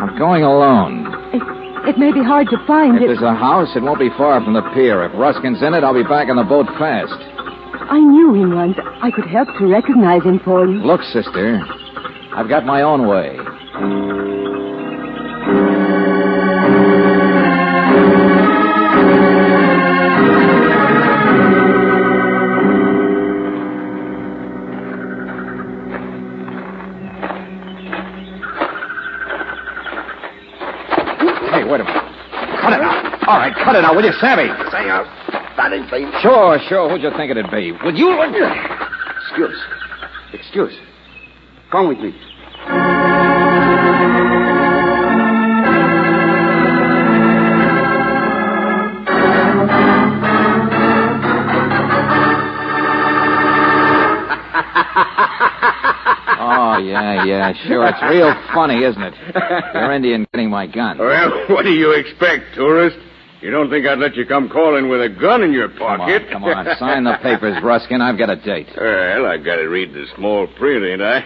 I'm 0.00 0.18
going 0.18 0.42
alone. 0.42 1.06
It, 1.32 1.42
it 1.94 1.98
may 1.98 2.10
be 2.10 2.24
hard 2.24 2.48
to 2.50 2.58
find 2.66 2.96
If 2.96 3.02
it. 3.02 3.06
there's 3.06 3.22
a 3.22 3.34
house, 3.34 3.68
it 3.76 3.82
won't 3.82 4.00
be 4.00 4.08
far 4.16 4.42
from 4.42 4.54
the 4.54 4.62
pier. 4.74 5.04
If 5.04 5.12
Ruskin's 5.12 5.62
in 5.62 5.74
it, 5.74 5.84
I'll 5.84 5.94
be 5.94 6.02
back 6.02 6.28
on 6.28 6.36
the 6.36 6.42
boat 6.44 6.66
fast. 6.78 7.12
I 7.92 8.00
knew 8.00 8.34
him 8.34 8.54
once. 8.56 8.76
I 9.02 9.10
could 9.12 9.26
help 9.26 9.48
to 9.58 9.66
recognize 9.66 10.22
him 10.24 10.40
for 10.42 10.66
you. 10.66 10.80
Look, 10.82 11.02
sister, 11.12 11.60
I've 12.34 12.48
got 12.48 12.64
my 12.64 12.80
own 12.82 13.06
way. 13.06 13.36
Hey, 13.84 13.90
wait 31.62 31.80
a 31.80 31.84
minute. 31.84 32.02
Cut 32.60 32.72
it 32.72 32.80
out. 32.80 33.28
All 33.28 33.36
right, 33.36 33.52
cut 33.62 33.76
it 33.76 33.84
out, 33.84 33.94
will 33.94 34.02
you, 34.02 34.12
Sammy? 34.18 34.48
Say 34.72 34.88
out. 34.88 35.04
That 35.58 35.74
ain't 35.74 35.90
thing. 35.90 36.10
Sure, 36.22 36.58
sure. 36.68 36.88
Who'd 36.88 37.02
you 37.02 37.10
think 37.18 37.30
it'd 37.30 37.50
be? 37.50 37.72
Would 37.84 37.98
you? 37.98 38.18
Excuse. 39.28 39.60
Excuse. 40.32 40.72
Come 41.70 41.88
with 41.88 41.98
me. 41.98 42.14
Yeah, 57.26 57.52
sure. 57.66 57.86
It's 57.86 58.02
real 58.02 58.34
funny, 58.54 58.84
isn't 58.84 59.02
it? 59.02 59.14
Your 59.74 59.92
Indian 59.92 60.26
getting 60.32 60.50
my 60.50 60.66
gun. 60.66 60.98
Well, 60.98 61.44
what 61.48 61.64
do 61.64 61.70
you 61.72 61.92
expect, 61.92 62.54
tourist? 62.54 62.96
You 63.40 63.50
don't 63.50 63.68
think 63.68 63.86
I'd 63.86 63.98
let 63.98 64.16
you 64.16 64.24
come 64.24 64.48
calling 64.48 64.88
with 64.88 65.02
a 65.02 65.08
gun 65.10 65.42
in 65.42 65.52
your 65.52 65.68
pocket? 65.68 66.22
Come 66.32 66.44
on, 66.44 66.64
come 66.64 66.66
on. 66.66 66.76
Sign 66.78 67.04
the 67.04 67.18
papers, 67.22 67.62
Ruskin. 67.62 68.00
I've 68.00 68.16
got 68.16 68.30
a 68.30 68.36
date. 68.36 68.68
Well, 68.74 69.26
I 69.26 69.36
gotta 69.36 69.68
read 69.68 69.92
the 69.92 70.06
small 70.16 70.46
print, 70.58 70.84
ain't 70.84 71.02
I? 71.02 71.24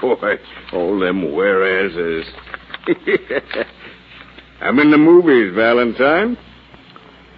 Boy, 0.00 0.36
all 0.72 0.98
them 0.98 1.34
whereases. 1.34 2.26
I'm 4.60 4.78
in 4.78 4.90
the 4.90 4.98
movies, 4.98 5.54
Valentine. 5.54 6.38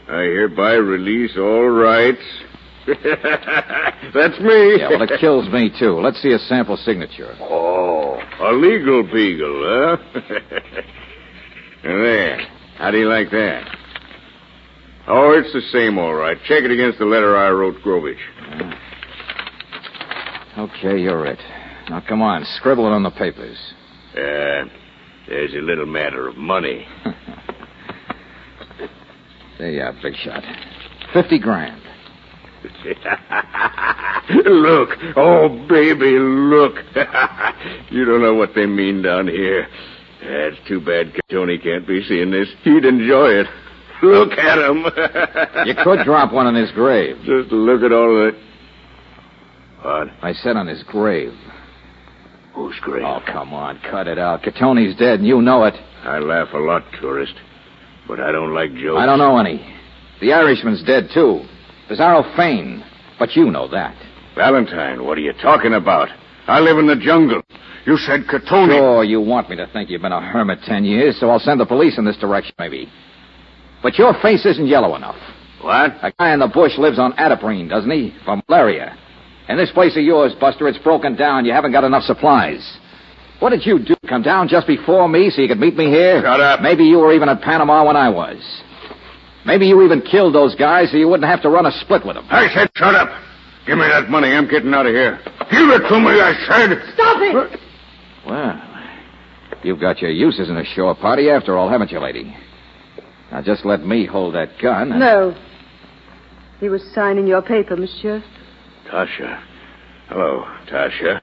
I 0.08 0.22
hereby 0.22 0.74
release 0.74 1.36
all 1.36 1.68
rights. 1.68 2.22
That's 4.14 4.38
me. 4.40 4.76
Yeah, 4.78 4.90
well, 4.90 5.02
it 5.02 5.20
kills 5.20 5.48
me, 5.50 5.70
too. 5.78 6.00
Let's 6.00 6.20
see 6.20 6.32
a 6.32 6.38
sample 6.38 6.76
signature. 6.76 7.36
Oh, 7.40 8.18
a 8.40 8.52
legal 8.52 9.02
beagle, 9.04 9.62
huh? 9.64 9.96
there. 11.82 12.40
How 12.78 12.90
do 12.90 12.98
you 12.98 13.08
like 13.08 13.30
that? 13.30 13.64
Oh, 15.06 15.32
it's 15.32 15.52
the 15.52 15.62
same, 15.72 15.98
all 15.98 16.14
right. 16.14 16.36
Check 16.46 16.64
it 16.64 16.70
against 16.70 16.98
the 16.98 17.04
letter 17.04 17.36
I 17.36 17.50
wrote 17.50 17.76
Grovich. 17.84 18.16
Okay, 20.58 21.00
you're 21.00 21.26
it. 21.26 21.40
Now, 21.88 22.02
come 22.06 22.22
on, 22.22 22.44
scribble 22.56 22.86
it 22.86 22.90
on 22.90 23.02
the 23.02 23.10
papers. 23.10 23.56
Uh, 24.12 24.68
there's 25.28 25.54
a 25.54 25.62
little 25.62 25.86
matter 25.86 26.28
of 26.28 26.36
money. 26.36 26.86
There 29.58 29.70
you 29.70 29.80
are, 29.82 29.92
big 30.02 30.16
shot. 30.16 30.42
Fifty 31.12 31.38
grand. 31.38 31.80
look. 34.46 34.90
Oh, 35.16 35.48
baby, 35.68 36.18
look. 36.18 36.76
you 37.90 38.04
don't 38.04 38.22
know 38.22 38.34
what 38.34 38.50
they 38.54 38.66
mean 38.66 39.02
down 39.02 39.28
here. 39.28 39.66
That's 40.22 40.56
too 40.68 40.80
bad 40.80 41.12
Tony 41.30 41.58
can't 41.58 41.86
be 41.86 42.02
seeing 42.04 42.30
this. 42.30 42.48
He'd 42.62 42.84
enjoy 42.84 43.30
it. 43.30 43.46
Look 44.02 44.32
at 44.32 44.58
him. 44.58 44.84
You 45.66 45.74
could 45.82 46.04
drop 46.04 46.32
one 46.32 46.46
on 46.46 46.54
his 46.54 46.72
grave. 46.72 47.16
Just 47.24 47.52
look 47.52 47.82
at 47.82 47.92
all 47.92 48.08
that. 48.16 48.34
What? 49.82 50.08
I 50.22 50.32
said 50.32 50.56
on 50.56 50.66
his 50.66 50.82
grave. 50.82 51.32
Whose 52.54 52.78
grave? 52.80 53.04
Oh, 53.06 53.20
come 53.26 53.54
on, 53.54 53.80
cut 53.88 54.06
it 54.08 54.18
out. 54.18 54.42
Catoni's 54.42 54.96
dead, 54.98 55.20
and 55.20 55.26
you 55.26 55.40
know 55.40 55.64
it. 55.64 55.74
I 56.04 56.18
laugh 56.18 56.48
a 56.52 56.58
lot, 56.58 56.82
tourist. 57.00 57.34
But 58.08 58.20
I 58.20 58.32
don't 58.32 58.52
like 58.54 58.74
jokes. 58.74 58.98
I 58.98 59.06
don't 59.06 59.18
know 59.18 59.38
any. 59.38 59.64
The 60.20 60.32
Irishman's 60.32 60.82
dead, 60.84 61.08
too. 61.14 61.44
Pizarro 61.88 62.24
Fane. 62.36 62.84
But 63.18 63.36
you 63.36 63.50
know 63.50 63.68
that. 63.68 63.94
Valentine, 64.34 65.04
what 65.04 65.18
are 65.18 65.22
you 65.22 65.32
talking 65.34 65.74
about? 65.74 66.08
I 66.46 66.60
live 66.60 66.78
in 66.78 66.86
the 66.86 66.96
jungle. 66.96 67.42
You 67.84 67.96
said 67.98 68.22
Catoni. 68.22 68.78
Sure, 68.78 69.04
you 69.04 69.20
want 69.20 69.50
me 69.50 69.56
to 69.56 69.66
think 69.72 69.90
you've 69.90 70.02
been 70.02 70.12
a 70.12 70.20
hermit 70.20 70.60
ten 70.64 70.84
years, 70.84 71.18
so 71.20 71.30
I'll 71.30 71.40
send 71.40 71.60
the 71.60 71.66
police 71.66 71.98
in 71.98 72.04
this 72.04 72.16
direction, 72.16 72.54
maybe. 72.58 72.88
But 73.82 73.98
your 73.98 74.14
face 74.22 74.46
isn't 74.46 74.66
yellow 74.66 74.94
enough. 74.94 75.18
What? 75.60 75.92
A 76.02 76.12
guy 76.18 76.32
in 76.32 76.40
the 76.40 76.48
bush 76.48 76.78
lives 76.78 76.98
on 76.98 77.12
Atabrine, 77.14 77.68
doesn't 77.68 77.90
he? 77.90 78.14
For 78.24 78.40
malaria. 78.48 78.96
And 79.48 79.58
this 79.58 79.70
place 79.72 79.96
of 79.96 80.02
yours, 80.02 80.32
Buster, 80.40 80.68
it's 80.68 80.78
broken 80.78 81.16
down. 81.16 81.44
You 81.44 81.52
haven't 81.52 81.72
got 81.72 81.84
enough 81.84 82.04
supplies. 82.04 82.78
What 83.40 83.50
did 83.50 83.66
you 83.66 83.78
do? 83.80 83.96
Come 84.08 84.22
down 84.22 84.46
just 84.48 84.66
before 84.66 85.08
me 85.08 85.30
so 85.30 85.42
you 85.42 85.48
could 85.48 85.58
meet 85.58 85.76
me 85.76 85.86
here? 85.86 86.22
Shut 86.22 86.40
up. 86.40 86.60
Maybe 86.60 86.84
you 86.84 86.98
were 86.98 87.12
even 87.12 87.28
at 87.28 87.40
Panama 87.42 87.84
when 87.84 87.96
I 87.96 88.08
was. 88.08 88.38
Maybe 89.44 89.66
you 89.66 89.82
even 89.84 90.02
killed 90.02 90.34
those 90.34 90.54
guys 90.54 90.90
so 90.90 90.96
you 90.96 91.08
wouldn't 91.08 91.28
have 91.28 91.42
to 91.42 91.48
run 91.48 91.66
a 91.66 91.72
split 91.80 92.06
with 92.06 92.16
them. 92.16 92.26
I 92.30 92.48
said 92.54 92.70
shut 92.76 92.94
up. 92.94 93.08
Give 93.66 93.76
me 93.78 93.84
that 93.86 94.08
money. 94.08 94.28
I'm 94.28 94.48
getting 94.48 94.72
out 94.74 94.86
of 94.86 94.92
here. 94.92 95.18
Give 95.50 95.68
it 95.70 95.88
to 95.88 96.00
me, 96.00 96.20
I 96.20 96.34
said. 96.48 96.78
Stop 96.94 97.18
it! 97.20 97.60
Well, 98.26 98.62
you've 99.62 99.80
got 99.80 100.00
your 100.00 100.10
uses 100.10 100.48
in 100.48 100.56
a 100.56 100.64
shore 100.64 100.94
party 100.94 101.28
after 101.30 101.56
all, 101.56 101.68
haven't 101.68 101.90
you, 101.90 101.98
lady? 102.00 102.36
Now 103.30 103.42
just 103.42 103.64
let 103.64 103.84
me 103.84 104.04
hold 104.06 104.34
that 104.34 104.58
gun. 104.60 104.90
and- 104.92 105.00
No. 105.00 105.34
He 106.60 106.68
was 106.68 106.82
signing 106.94 107.26
your 107.26 107.42
paper, 107.42 107.76
monsieur. 107.76 108.22
Tasha. 108.88 109.40
Hello, 110.08 110.44
Tasha. 110.68 111.20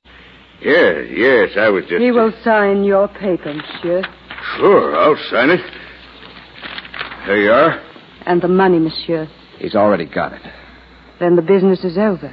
Yes, 0.62 1.08
yes, 1.12 1.50
I 1.58 1.70
was 1.70 1.86
just. 1.86 2.02
He 2.02 2.12
will 2.12 2.34
sign 2.44 2.84
your 2.84 3.08
paper, 3.08 3.54
monsieur. 3.54 4.02
Sure, 4.58 4.96
I'll 4.98 5.16
sign 5.30 5.52
it. 5.52 5.62
There 7.26 7.38
you 7.38 7.52
are. 7.52 7.80
And 8.30 8.42
the 8.44 8.48
money, 8.48 8.78
monsieur. 8.78 9.28
He's 9.58 9.74
already 9.74 10.06
got 10.06 10.34
it. 10.34 10.42
Then 11.20 11.36
the 11.36 11.42
business 11.42 11.84
is 11.84 11.98
over. 11.98 12.32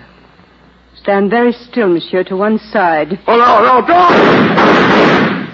Stand 0.95 1.31
very 1.31 1.53
still, 1.53 1.89
monsieur, 1.89 2.23
to 2.25 2.37
one 2.37 2.59
side. 2.71 3.19
Oh, 3.27 3.39
no, 3.39 3.63
no, 3.65 3.81
don't! 3.87 5.47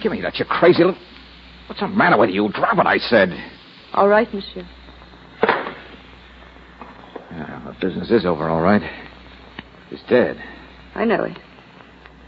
Give 0.00 0.12
me 0.12 0.20
that, 0.20 0.38
you 0.38 0.44
crazy 0.44 0.84
little... 0.84 1.00
What's 1.66 1.80
the 1.80 1.88
matter 1.88 2.16
with 2.16 2.30
you? 2.30 2.48
Drop 2.52 2.78
it, 2.78 2.86
I 2.86 2.98
said. 2.98 3.30
All 3.92 4.06
right, 4.06 4.32
monsieur. 4.32 4.64
Yeah, 7.32 7.60
the 7.66 7.74
business 7.84 8.08
is 8.12 8.24
over, 8.24 8.48
all 8.48 8.60
right. 8.60 8.82
He's 9.90 10.02
dead. 10.08 10.40
I 10.94 11.04
know 11.06 11.24
it. 11.24 11.36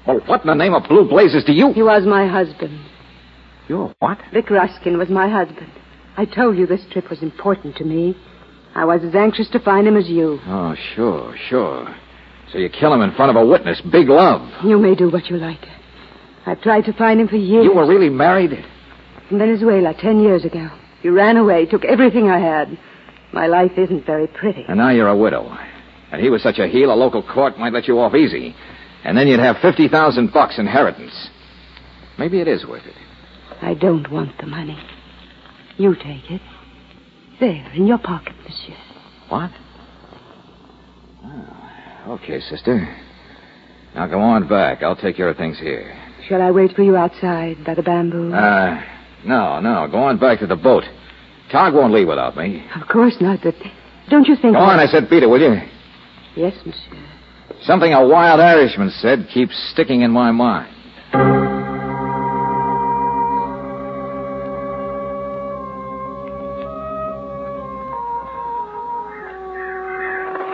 Well, 0.09 0.19
what 0.27 0.41
in 0.41 0.49
the 0.49 0.55
name 0.55 0.75
of 0.75 0.89
blue 0.89 1.09
blazes 1.09 1.45
do 1.45 1.53
you... 1.53 1.73
He 1.73 1.85
was 1.85 2.05
my 2.05 2.27
husband. 2.27 2.85
You're 3.69 3.95
what? 4.01 4.19
Vic 4.33 4.51
Ruskin 4.51 4.99
was 4.99 5.09
my 5.09 5.29
husband. 5.29 5.71
I 6.21 6.27
told 6.27 6.59
you 6.59 6.67
this 6.67 6.85
trip 6.93 7.09
was 7.09 7.23
important 7.23 7.77
to 7.77 7.85
me. 7.85 8.15
I 8.75 8.85
was 8.85 9.01
as 9.03 9.15
anxious 9.15 9.49
to 9.53 9.59
find 9.59 9.89
him 9.89 9.97
as 9.97 10.07
you. 10.07 10.39
Oh, 10.45 10.75
sure, 10.95 11.35
sure. 11.49 11.97
So 12.53 12.59
you 12.59 12.69
kill 12.69 12.93
him 12.93 13.01
in 13.01 13.15
front 13.15 13.35
of 13.35 13.43
a 13.43 13.47
witness. 13.47 13.81
Big 13.91 14.07
love. 14.07 14.47
You 14.63 14.79
may 14.79 14.95
do 14.95 15.11
what 15.11 15.29
you 15.31 15.39
like. 15.39 15.65
I've 16.45 16.61
tried 16.61 16.85
to 16.85 16.93
find 16.93 17.23
him 17.23 17.29
for 17.29 17.37
years. 17.37 17.65
You 17.65 17.75
were 17.75 17.89
really 17.89 18.11
married? 18.11 18.53
In 19.31 19.39
Venezuela 19.39 19.95
ten 19.99 20.21
years 20.21 20.45
ago. 20.45 20.69
He 21.01 21.09
ran 21.09 21.39
away, 21.39 21.65
took 21.65 21.87
everything 21.87 22.29
I 22.29 22.39
had. 22.39 22.79
My 23.33 23.47
life 23.47 23.73
isn't 23.79 24.05
very 24.05 24.27
pretty. 24.27 24.67
And 24.69 24.77
now 24.77 24.91
you're 24.91 25.09
a 25.09 25.17
widow. 25.17 25.49
And 26.13 26.21
he 26.21 26.29
was 26.29 26.43
such 26.43 26.59
a 26.59 26.69
heel, 26.69 26.93
a 26.93 26.95
local 26.95 27.23
court 27.23 27.59
might 27.59 27.73
let 27.73 27.89
you 27.89 27.99
off 27.99 28.15
easy. 28.15 28.55
And 29.05 29.17
then 29.17 29.27
you'd 29.27 29.41
have 29.41 29.57
50,000 29.63 30.33
bucks 30.35 30.59
inheritance. 30.59 31.31
Maybe 32.19 32.43
it 32.43 32.49
is 32.49 32.67
worth 32.67 32.85
it. 32.85 32.97
I 33.63 33.73
don't 33.73 34.13
want 34.13 34.37
the 34.39 34.47
money. 34.47 34.79
You 35.81 35.95
take 35.95 36.31
it. 36.31 36.43
There, 37.41 37.73
in 37.73 37.87
your 37.87 37.97
pocket, 37.97 38.35
monsieur. 38.45 38.77
What? 39.31 39.51
Oh, 41.25 42.19
okay, 42.21 42.39
sister. 42.39 42.87
Now 43.95 44.07
go 44.07 44.21
on 44.21 44.47
back. 44.47 44.83
I'll 44.83 44.95
take 44.95 45.17
care 45.17 45.31
of 45.31 45.39
things 45.39 45.59
here. 45.59 45.99
Shall 46.29 46.43
I 46.43 46.51
wait 46.51 46.77
for 46.77 46.83
you 46.83 46.97
outside 46.97 47.65
by 47.65 47.73
the 47.73 47.83
bamboo? 47.83 48.31
Uh, 48.31 48.85
no, 49.25 49.61
no. 49.61 49.89
Go 49.91 50.01
on 50.01 50.19
back 50.19 50.41
to 50.41 50.47
the 50.47 50.55
boat. 50.55 50.85
Tog 51.51 51.73
won't 51.73 51.95
leave 51.95 52.09
without 52.09 52.37
me. 52.37 52.63
Of 52.79 52.87
course 52.87 53.17
not, 53.19 53.41
but 53.43 53.55
don't 54.11 54.29
you 54.29 54.37
think... 54.37 54.53
Go 54.53 54.61
on, 54.61 54.79
I 54.79 54.85
said 54.85 55.09
Peter, 55.09 55.31
will 55.31 55.41
you? 55.41 55.63
Yes, 56.37 56.53
monsieur. 56.67 57.09
Something 57.63 57.95
a 57.95 58.07
wild 58.07 58.39
Irishman 58.39 58.91
said 58.91 59.29
keeps 59.33 59.57
sticking 59.73 60.03
in 60.03 60.11
my 60.11 60.31
mind. 60.31 60.75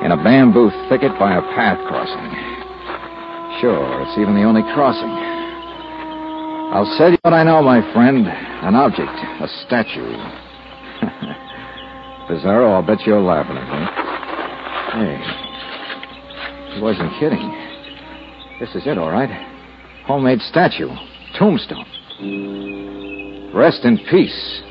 In 0.06 0.12
a 0.12 0.22
bamboo 0.22 0.70
thicket 0.88 1.10
by 1.18 1.34
a 1.34 1.42
path 1.58 1.82
crossing. 1.88 2.30
Sure, 3.60 4.02
it's 4.02 4.16
even 4.16 4.36
the 4.36 4.44
only 4.44 4.62
crossing. 4.72 5.10
I'll 6.70 6.86
tell 6.96 7.10
you 7.10 7.18
what 7.22 7.34
I 7.34 7.42
know, 7.42 7.60
my 7.60 7.82
friend. 7.92 8.24
An 8.28 8.76
object, 8.76 9.10
a 9.10 9.48
statue. 9.66 10.06
Pizarro, 12.28 12.70
I'll 12.70 12.86
bet 12.86 13.04
you're 13.04 13.20
laughing 13.20 13.56
at 13.58 13.66
me. 13.66 13.82
Hey, 14.94 15.18
he 16.76 16.80
wasn't 16.80 17.10
kidding. 17.18 17.50
This 18.60 18.76
is 18.76 18.86
it, 18.86 18.98
all 18.98 19.10
right. 19.10 19.28
Homemade 20.06 20.40
statue. 20.42 20.94
Tombstone. 21.36 21.84
Rest 23.52 23.84
in 23.84 23.98
peace. 24.08 24.62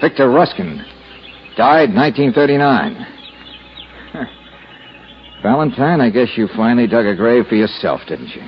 Victor 0.00 0.30
Ruskin. 0.30 0.82
Died 1.58 1.92
1939. 1.92 3.19
Valentine, 5.42 6.00
I 6.00 6.10
guess 6.10 6.28
you 6.36 6.48
finally 6.54 6.86
dug 6.86 7.06
a 7.06 7.16
grave 7.16 7.46
for 7.48 7.54
yourself, 7.54 8.00
didn't 8.06 8.28
you? 8.28 8.42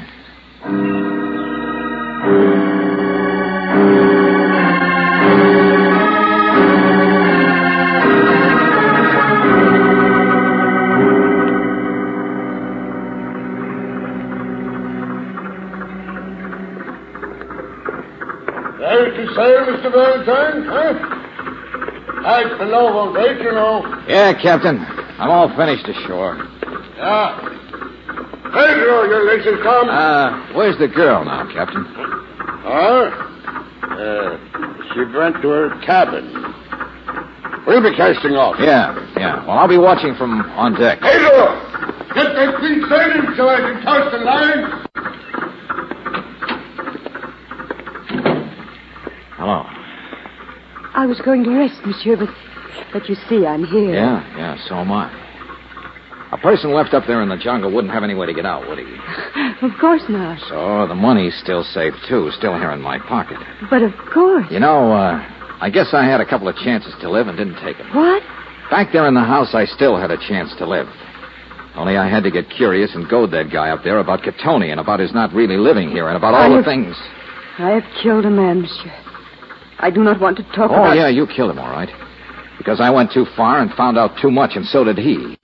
That 18.81 19.15
to 19.17 19.27
say, 19.35 19.51
Mr. 19.71 19.93
Valentine, 19.93 20.65
huh? 20.67 21.09
I'd 22.25 22.59
been 22.59 22.73
over 22.75 23.19
late, 23.19 23.41
you 23.43 23.53
know. 23.53 24.05
Yeah, 24.07 24.33
Captain. 24.41 24.79
I'm 25.19 25.31
all 25.31 25.49
finished 25.57 25.89
ashore. 25.89 26.37
Ah. 27.05 27.35
Pedro, 28.53 29.05
your 29.05 29.25
legs 29.27 29.45
have 29.45 29.61
come. 29.63 29.89
Uh, 29.89 30.55
where's 30.55 30.79
the 30.79 30.87
girl 30.87 31.25
now, 31.25 31.51
Captain? 31.53 31.85
Huh? 31.85 33.11
Uh, 33.83 34.39
she 34.95 35.01
went 35.17 35.43
to 35.43 35.49
her 35.49 35.81
cabin. 35.85 36.31
We'll 37.67 37.83
be 37.83 37.97
casting 37.97 38.33
off. 38.33 38.57
Yeah, 38.61 38.95
yeah. 39.17 39.45
Well, 39.47 39.59
I'll 39.59 39.69
be 39.69 39.79
watching 39.79 40.15
from 40.17 40.43
on 40.53 40.75
deck. 40.75 41.01
Pedro! 41.01 41.59
Get 42.15 42.35
that 42.35 42.57
queen 42.59 42.85
sailing 42.89 43.35
so 43.37 43.49
I 43.49 43.59
can 43.59 43.83
toss 43.83 44.13
the 44.13 44.19
line. 44.19 44.89
Hello. 49.39 49.65
I 50.95 51.07
was 51.07 51.21
going 51.21 51.43
to 51.45 51.51
rest, 51.51 51.81
monsieur, 51.87 52.17
but 52.17 52.29
but 52.93 53.09
you 53.09 53.17
see, 53.29 53.47
I'm 53.47 53.65
here. 53.65 53.95
Yeah, 53.95 54.37
yeah, 54.37 54.57
so 54.69 54.77
am 54.77 54.93
I. 54.93 55.22
Person 56.43 56.73
left 56.75 56.93
up 56.93 57.05
there 57.07 57.23
in 57.23 57.29
the 57.29 57.37
jungle 57.37 57.71
wouldn't 57.73 57.93
have 57.95 58.03
any 58.03 58.15
way 58.15 58.27
to 58.27 58.35
get 58.35 58.45
out, 58.47 58.67
would 58.69 58.79
he? 58.79 58.85
Of 59.63 59.71
course 59.81 60.03
not. 60.09 60.41
So 60.49 60.89
the 60.89 60.95
money's 60.97 61.39
still 61.41 61.63
safe, 61.63 61.95
too, 62.09 62.33
still 62.37 62.59
here 62.59 62.73
in 62.73 62.81
my 62.83 62.99
pocket. 62.99 63.39
But 63.71 63.83
of 63.83 63.93
course. 64.13 64.45
You 64.51 64.59
know, 64.59 64.91
uh, 64.91 65.23
I 65.61 65.71
guess 65.71 65.95
I 65.95 66.05
had 66.05 66.21
a 66.21 66.27
couple 66.27 66.49
of 66.49 66.57
chances 66.57 66.93
to 67.01 67.09
live 67.09 67.29
and 67.29 67.39
didn't 67.39 67.63
take 67.63 67.79
them. 67.79 67.87
What? 67.95 68.25
Back 68.71 68.89
there 68.93 69.07
in 69.07 69.15
the 69.15 69.21
house, 69.23 69.55
I 69.55 69.67
still 69.67 69.97
had 69.97 70.11
a 70.11 70.17
chance 70.19 70.53
to 70.59 70.67
live. 70.67 70.89
Only 71.77 71.97
I 71.97 72.09
had 72.09 72.25
to 72.25 72.31
get 72.33 72.51
curious 72.51 72.93
and 72.97 73.09
goad 73.09 73.31
that 73.31 73.53
guy 73.53 73.71
up 73.71 73.85
there 73.85 73.99
about 73.99 74.23
Catoni 74.23 74.73
and 74.73 74.81
about 74.81 74.99
his 74.99 75.15
not 75.15 75.33
really 75.33 75.57
living 75.57 75.91
here 75.91 76.09
and 76.09 76.17
about 76.17 76.35
all 76.35 76.43
I 76.43 76.49
the 76.49 76.57
have- 76.57 76.65
things. 76.65 76.97
I 77.59 77.71
have 77.71 77.85
killed 78.03 78.27
a 78.27 78.31
man, 78.31 78.63
monsieur. 78.63 78.93
I 79.79 79.91
do 79.91 80.03
not 80.03 80.19
want 80.21 80.39
to 80.39 80.43
talk 80.43 80.71
about... 80.71 80.71
Oh, 80.73 80.85
about 80.91 80.97
yeah, 80.97 81.09
you 81.09 81.29
killed 81.29 81.51
him, 81.53 81.61
all 81.61 81.71
right. 81.71 81.89
Because 82.59 82.81
I 82.81 82.91
went 82.91 83.13
too 83.13 83.27
far 83.37 83.61
and 83.61 83.71
found 83.75 83.97
out 83.97 84.19
too 84.21 84.31
much, 84.31 84.53
and 84.57 84.67
so 84.67 84.83
did 84.83 84.99
he. 84.99 85.37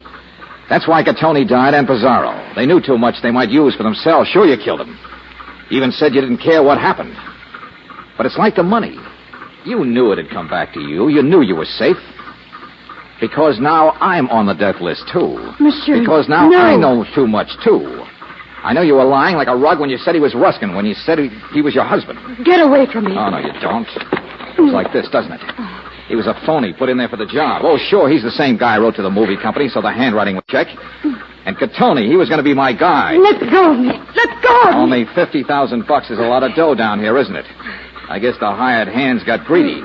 That's 0.69 0.87
why 0.87 1.03
Catoni 1.03 1.49
died 1.49 1.75
and 1.75 1.87
Pizarro. 1.87 2.53
They 2.55 2.67
knew 2.67 2.81
too 2.81 2.99
much 2.99 3.17
they 3.23 3.31
might 3.31 3.49
use 3.49 3.75
for 3.75 3.83
themselves. 3.83 4.29
Sure, 4.29 4.47
you 4.47 4.57
killed 4.63 4.81
them. 4.81 4.99
You 5.71 5.79
even 5.79 5.93
said 5.93 6.15
you 6.15 6.21
didn't 6.21 6.39
care 6.39 6.63
what 6.63 6.79
happened. 6.79 7.17
But 8.17 8.27
it's 8.27 8.37
like 8.37 8.57
the 8.57 8.63
money. 8.63 8.97
You 9.65 9.85
knew 9.85 10.13
it 10.13 10.19
had 10.19 10.31
come 10.31 10.49
back 10.49 10.75
to 10.75 10.81
you. 10.81 11.09
You 11.09 11.23
knew 11.23 11.43
you 11.43 11.57
were 11.57 11.65
safe. 11.65 11.97
Because 13.21 13.59
now 13.59 13.93
I'm 13.93 14.29
on 14.29 14.47
the 14.47 14.55
death 14.55 14.81
list, 14.81 15.05
too. 15.13 15.37
Monsieur. 15.59 16.01
Because 16.01 16.29
now 16.29 16.49
no. 16.49 16.59
I 16.59 16.77
know 16.77 17.05
too 17.15 17.27
much, 17.27 17.49
too. 17.65 18.05
I 18.63 18.73
know 18.73 18.83
you 18.83 18.95
were 18.95 19.05
lying 19.05 19.37
like 19.37 19.49
a 19.49 19.57
rug 19.57 19.81
when 19.81 19.91
you 19.91 19.99
said 19.99 20.15
he 20.15 20.21
was 20.21 20.35
Ruskin, 20.35 20.75
when 20.75 20.85
you 20.85 20.95
said 20.95 21.19
he, 21.19 21.29
he 21.53 21.63
was 21.63 21.75
your 21.75 21.85
husband. 21.85 22.19
Get 22.45 22.61
away 22.61 22.87
from 22.91 23.05
me. 23.05 23.13
Oh, 23.17 23.31
no, 23.31 23.39
you 23.39 23.53
don't. 23.61 23.89
It 24.59 24.73
like 24.73 24.93
this, 24.93 25.09
doesn't 25.11 25.33
it? 25.33 25.41
He 26.09 26.17
was 26.17 26.27
a 26.27 26.35
phony 26.47 26.73
put 26.73 26.89
in 26.89 26.97
there 26.97 27.09
for 27.09 27.17
the 27.17 27.27
job. 27.27 27.63
Oh, 27.65 27.77
sure, 27.79 28.09
he's 28.09 28.23
the 28.23 28.31
same 28.31 28.57
guy 28.57 28.77
I 28.77 28.79
wrote 28.79 28.97
to 28.97 29.03
the 29.03 29.11
movie 29.11 29.37
company, 29.37 29.69
so 29.69 29.81
the 29.83 29.93
handwriting 29.93 30.37
would 30.37 30.47
check. 30.49 30.67
And 31.45 31.57
Catoni, 31.57 32.09
he 32.09 32.17
was 32.17 32.29
going 32.29 32.39
to 32.39 32.45
be 32.45 32.55
my 32.55 32.73
guy. 32.73 33.13
Let 33.17 33.41
go 33.51 33.73
of 33.73 33.79
me. 33.79 33.93
Let 33.93 34.43
go 34.43 34.61
of 34.69 34.75
me. 34.75 34.81
Only 34.81 35.05
50,000 35.15 35.87
bucks 35.87 36.11
is 36.11 36.19
a 36.19 36.23
lot 36.23 36.43
of 36.43 36.55
dough 36.57 36.75
down 36.75 36.99
here, 36.99 37.17
isn't 37.19 37.37
it? 37.37 37.45
I 38.09 38.19
guess 38.19 38.35
the 38.41 38.49
hired 38.51 38.89
hands 38.89 39.23
got 39.25 39.45
greedy. 39.45 39.83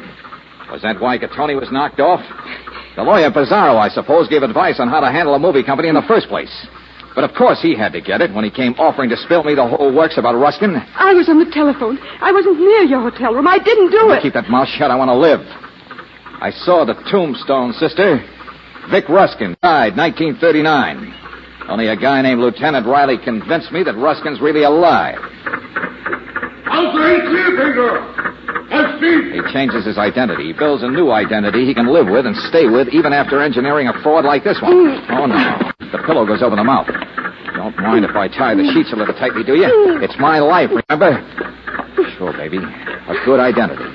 Was 0.71 0.81
that 0.81 0.99
why 0.99 1.17
Catoni 1.17 1.59
was 1.59 1.69
knocked 1.71 1.99
off? 1.99 2.21
The 2.95 3.03
lawyer 3.03 3.29
Pizarro, 3.31 3.75
I 3.77 3.89
suppose, 3.89 4.27
gave 4.29 4.43
advice 4.43 4.79
on 4.79 4.88
how 4.88 5.01
to 5.01 5.12
handle 5.12 5.33
a 5.36 5.39
movie 5.39 5.63
company 5.63 5.89
in 5.89 5.95
the 5.95 6.07
first 6.07 6.27
place. 6.29 6.51
But 7.15 7.23
of 7.25 7.36
course 7.36 7.62
he 7.62 7.75
had 7.77 7.91
to 7.93 8.01
get 8.01 8.21
it 8.21 8.33
when 8.33 8.43
he 8.43 8.49
came 8.49 8.73
offering 8.79 9.09
to 9.12 9.17
spill 9.17 9.43
me 9.43 9.53
the 9.55 9.67
whole 9.67 9.93
works 9.93 10.17
about 10.17 10.33
Ruskin. 10.36 10.75
I 10.95 11.13
was 11.13 11.27
on 11.29 11.38
the 11.38 11.49
telephone. 11.51 11.99
I 12.21 12.31
wasn't 12.31 12.57
near 12.59 12.81
your 12.83 13.01
hotel 13.01 13.33
room. 13.33 13.47
I 13.47 13.59
didn't 13.59 13.91
do 13.91 14.07
Now 14.07 14.13
it. 14.13 14.23
keep 14.23 14.33
that 14.33 14.49
mouth 14.49 14.67
shut. 14.69 14.89
I 14.89 14.95
want 14.95 15.09
to 15.09 15.15
live. 15.17 15.41
I 16.43 16.51
saw 16.51 16.84
the 16.84 16.99
tombstone, 17.08 17.71
sister. 17.71 18.19
Vic 18.91 19.08
Ruskin 19.08 19.56
died 19.63 19.95
1939. 19.95 21.71
Only 21.71 21.88
a 21.88 21.95
guy 21.95 22.19
named 22.21 22.41
Lieutenant 22.43 22.84
Riley 22.86 23.15
convinced 23.15 23.71
me 23.71 23.79
that 23.88 23.95
Ruskin's 23.95 24.43
really 24.43 24.67
alive. 24.67 25.23
I'll 26.67 26.91
say 26.91 27.15
clear, 27.23 27.47
finger. 27.56 27.95
I'll 28.75 28.91
speak. 28.99 29.39
He 29.39 29.39
changes 29.56 29.88
his 29.88 29.95
identity. 29.95 30.51
He 30.51 30.53
builds 30.53 30.84
a 30.84 30.91
new 30.91 31.15
identity 31.15 31.63
he 31.63 31.73
can 31.73 31.88
live 31.88 32.12
with 32.12 32.27
and 32.27 32.36
stay 32.51 32.67
with 32.67 32.91
even 32.91 33.15
after 33.15 33.39
engineering 33.39 33.88
a 33.88 33.95
fraud 34.03 34.25
like 34.25 34.43
this 34.43 34.60
one. 34.60 34.99
Oh, 35.15 35.23
no. 35.23 35.71
The 35.95 36.03
pillow 36.03 36.27
goes 36.27 36.43
over 36.43 36.58
the 36.60 36.67
mouth. 36.67 36.91
Don't 37.56 37.77
mind 37.79 38.03
if 38.03 38.19
I 38.19 38.27
tie 38.27 38.51
the 38.51 38.67
sheets 38.75 38.91
a 38.91 38.99
little 38.99 39.15
tightly, 39.15 39.47
do 39.47 39.56
you? 39.56 39.71
It's 40.03 40.19
my 40.19 40.43
life, 40.43 40.67
remember? 40.75 41.23
Sure, 42.19 42.36
baby. 42.36 42.60
A 42.60 43.15
good 43.23 43.39
identity. 43.39 43.92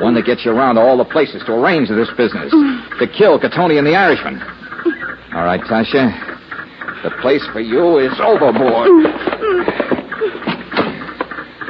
One 0.00 0.14
that 0.14 0.24
gets 0.24 0.44
you 0.44 0.52
around 0.52 0.76
to 0.76 0.80
all 0.80 0.96
the 0.96 1.04
places 1.04 1.42
to 1.46 1.52
arrange 1.52 1.88
this 1.88 2.08
business. 2.16 2.54
Mm. 2.54 2.98
To 3.00 3.06
kill 3.08 3.38
Catoni 3.38 3.78
and 3.78 3.86
the 3.86 3.96
Irishman. 3.96 4.38
All 5.34 5.44
right, 5.44 5.60
Tasha. 5.60 6.14
The 7.02 7.10
place 7.20 7.44
for 7.52 7.60
you 7.60 7.98
is 7.98 8.12
overboard. 8.20 8.86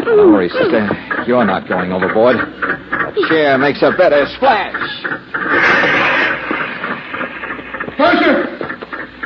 Don't 0.05 0.33
worry, 0.33 0.49
sister. 0.49 0.89
You're 1.27 1.45
not 1.45 1.69
going 1.69 1.93
overboard. 1.93 2.37
A 2.37 3.29
chair 3.29 3.59
makes 3.59 3.83
a 3.83 3.93
better 3.97 4.27
splash. 4.37 4.73
Tasha! 7.97 8.45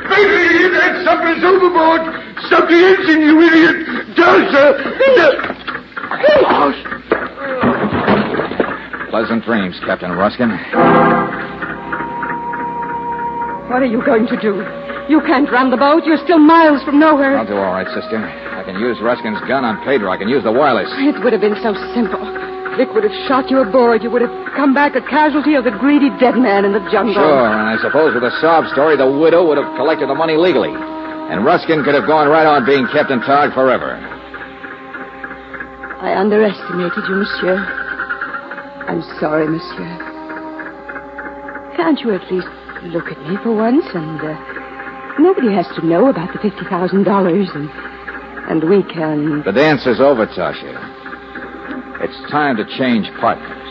Baby, 0.09 0.67
that 0.75 1.03
something's 1.05 1.43
overboard. 1.43 2.01
Something 2.49 2.75
engine, 2.75 3.21
you 3.21 3.41
idiot. 3.41 3.75
Tasha! 4.15 4.93
Pleasant 9.13 9.45
dreams, 9.45 9.77
Captain 9.85 10.09
Ruskin. 10.09 10.49
What 13.69 13.85
are 13.85 13.85
you 13.85 14.01
going 14.01 14.25
to 14.25 14.33
do? 14.41 14.65
You 15.05 15.21
can't 15.29 15.45
run 15.53 15.69
the 15.69 15.77
boat. 15.77 16.01
You're 16.01 16.17
still 16.25 16.41
miles 16.41 16.81
from 16.81 16.97
nowhere. 16.97 17.37
I'll 17.37 17.45
do 17.45 17.53
all 17.53 17.77
right, 17.77 17.85
sister. 17.93 18.17
I 18.17 18.65
can 18.65 18.81
use 18.81 18.97
Ruskin's 19.05 19.37
gun 19.45 19.69
on 19.69 19.77
Pedro. 19.85 20.09
I 20.09 20.17
can 20.17 20.25
use 20.25 20.41
the 20.41 20.49
wireless. 20.49 20.89
It 20.97 21.21
would 21.21 21.29
have 21.29 21.45
been 21.45 21.53
so 21.61 21.77
simple. 21.93 22.25
Vic 22.73 22.89
would 22.97 23.05
have 23.05 23.13
shot 23.29 23.53
you 23.53 23.61
aboard. 23.61 24.01
You 24.01 24.09
would 24.09 24.25
have 24.25 24.33
come 24.57 24.73
back 24.73 24.97
a 24.97 25.05
casualty 25.05 25.53
of 25.53 25.61
the 25.61 25.77
greedy 25.77 26.09
dead 26.17 26.33
man 26.33 26.65
in 26.65 26.73
the 26.73 26.81
jungle. 26.89 27.13
Sure, 27.13 27.45
and 27.53 27.69
I 27.69 27.77
suppose 27.85 28.17
with 28.17 28.25
a 28.25 28.33
sob 28.41 28.65
story, 28.73 28.97
the 28.97 29.05
widow 29.05 29.45
would 29.45 29.61
have 29.61 29.69
collected 29.77 30.09
the 30.09 30.17
money 30.17 30.41
legally. 30.41 30.73
And 30.73 31.45
Ruskin 31.45 31.85
could 31.85 31.93
have 31.93 32.09
gone 32.09 32.33
right 32.33 32.49
on 32.49 32.65
being 32.65 32.89
Captain 32.89 33.21
Tog 33.21 33.53
forever. 33.53 33.93
I 36.01 36.17
underestimated 36.17 37.05
you, 37.05 37.21
monsieur. 37.21 37.82
I'm 38.87 39.01
sorry, 39.19 39.47
monsieur. 39.47 40.11
Can't 41.75 41.99
you 42.01 42.11
at 42.13 42.31
least 42.31 42.47
look 42.93 43.07
at 43.07 43.19
me 43.27 43.37
for 43.41 43.55
once 43.55 43.85
and 43.93 44.19
uh, 44.19 44.35
nobody 45.19 45.51
has 45.53 45.67
to 45.79 45.85
know 45.85 46.09
about 46.09 46.33
the 46.33 46.39
fifty 46.39 46.65
thousand 46.69 47.03
dollars 47.03 47.47
and 47.55 47.69
and 48.49 48.69
we 48.69 48.83
can 48.83 49.41
The 49.43 49.53
dance 49.53 49.85
is 49.87 50.01
over, 50.01 50.27
Tasha. 50.27 50.75
It's 52.03 52.31
time 52.31 52.57
to 52.57 52.65
change 52.77 53.07
partners. 53.21 53.62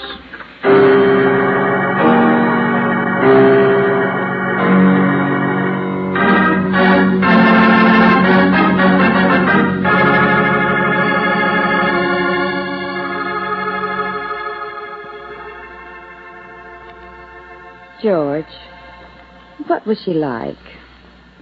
What 19.83 19.89
was 19.89 20.03
she 20.05 20.13
like? 20.15 20.57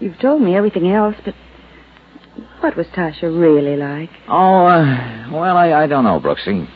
You've 0.01 0.19
told 0.19 0.41
me 0.41 0.57
everything 0.57 0.91
else, 0.91 1.15
but 1.27 1.35
what 2.61 2.75
was 2.75 2.87
Tasha 2.87 3.25
really 3.25 3.77
like? 3.77 4.09
Oh, 4.29 4.65
uh, 4.65 5.29
well, 5.31 5.59
I, 5.59 5.83
I 5.83 5.87
don't 5.87 6.05
know, 6.05 6.19
Brooksy. 6.19 6.67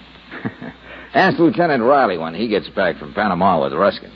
Ask 1.15 1.39
Lieutenant 1.39 1.83
Riley 1.83 2.19
when 2.19 2.35
he 2.35 2.49
gets 2.49 2.69
back 2.69 2.99
from 2.99 3.15
Panama 3.15 3.63
with 3.63 3.73
Ruskin. 3.73 4.13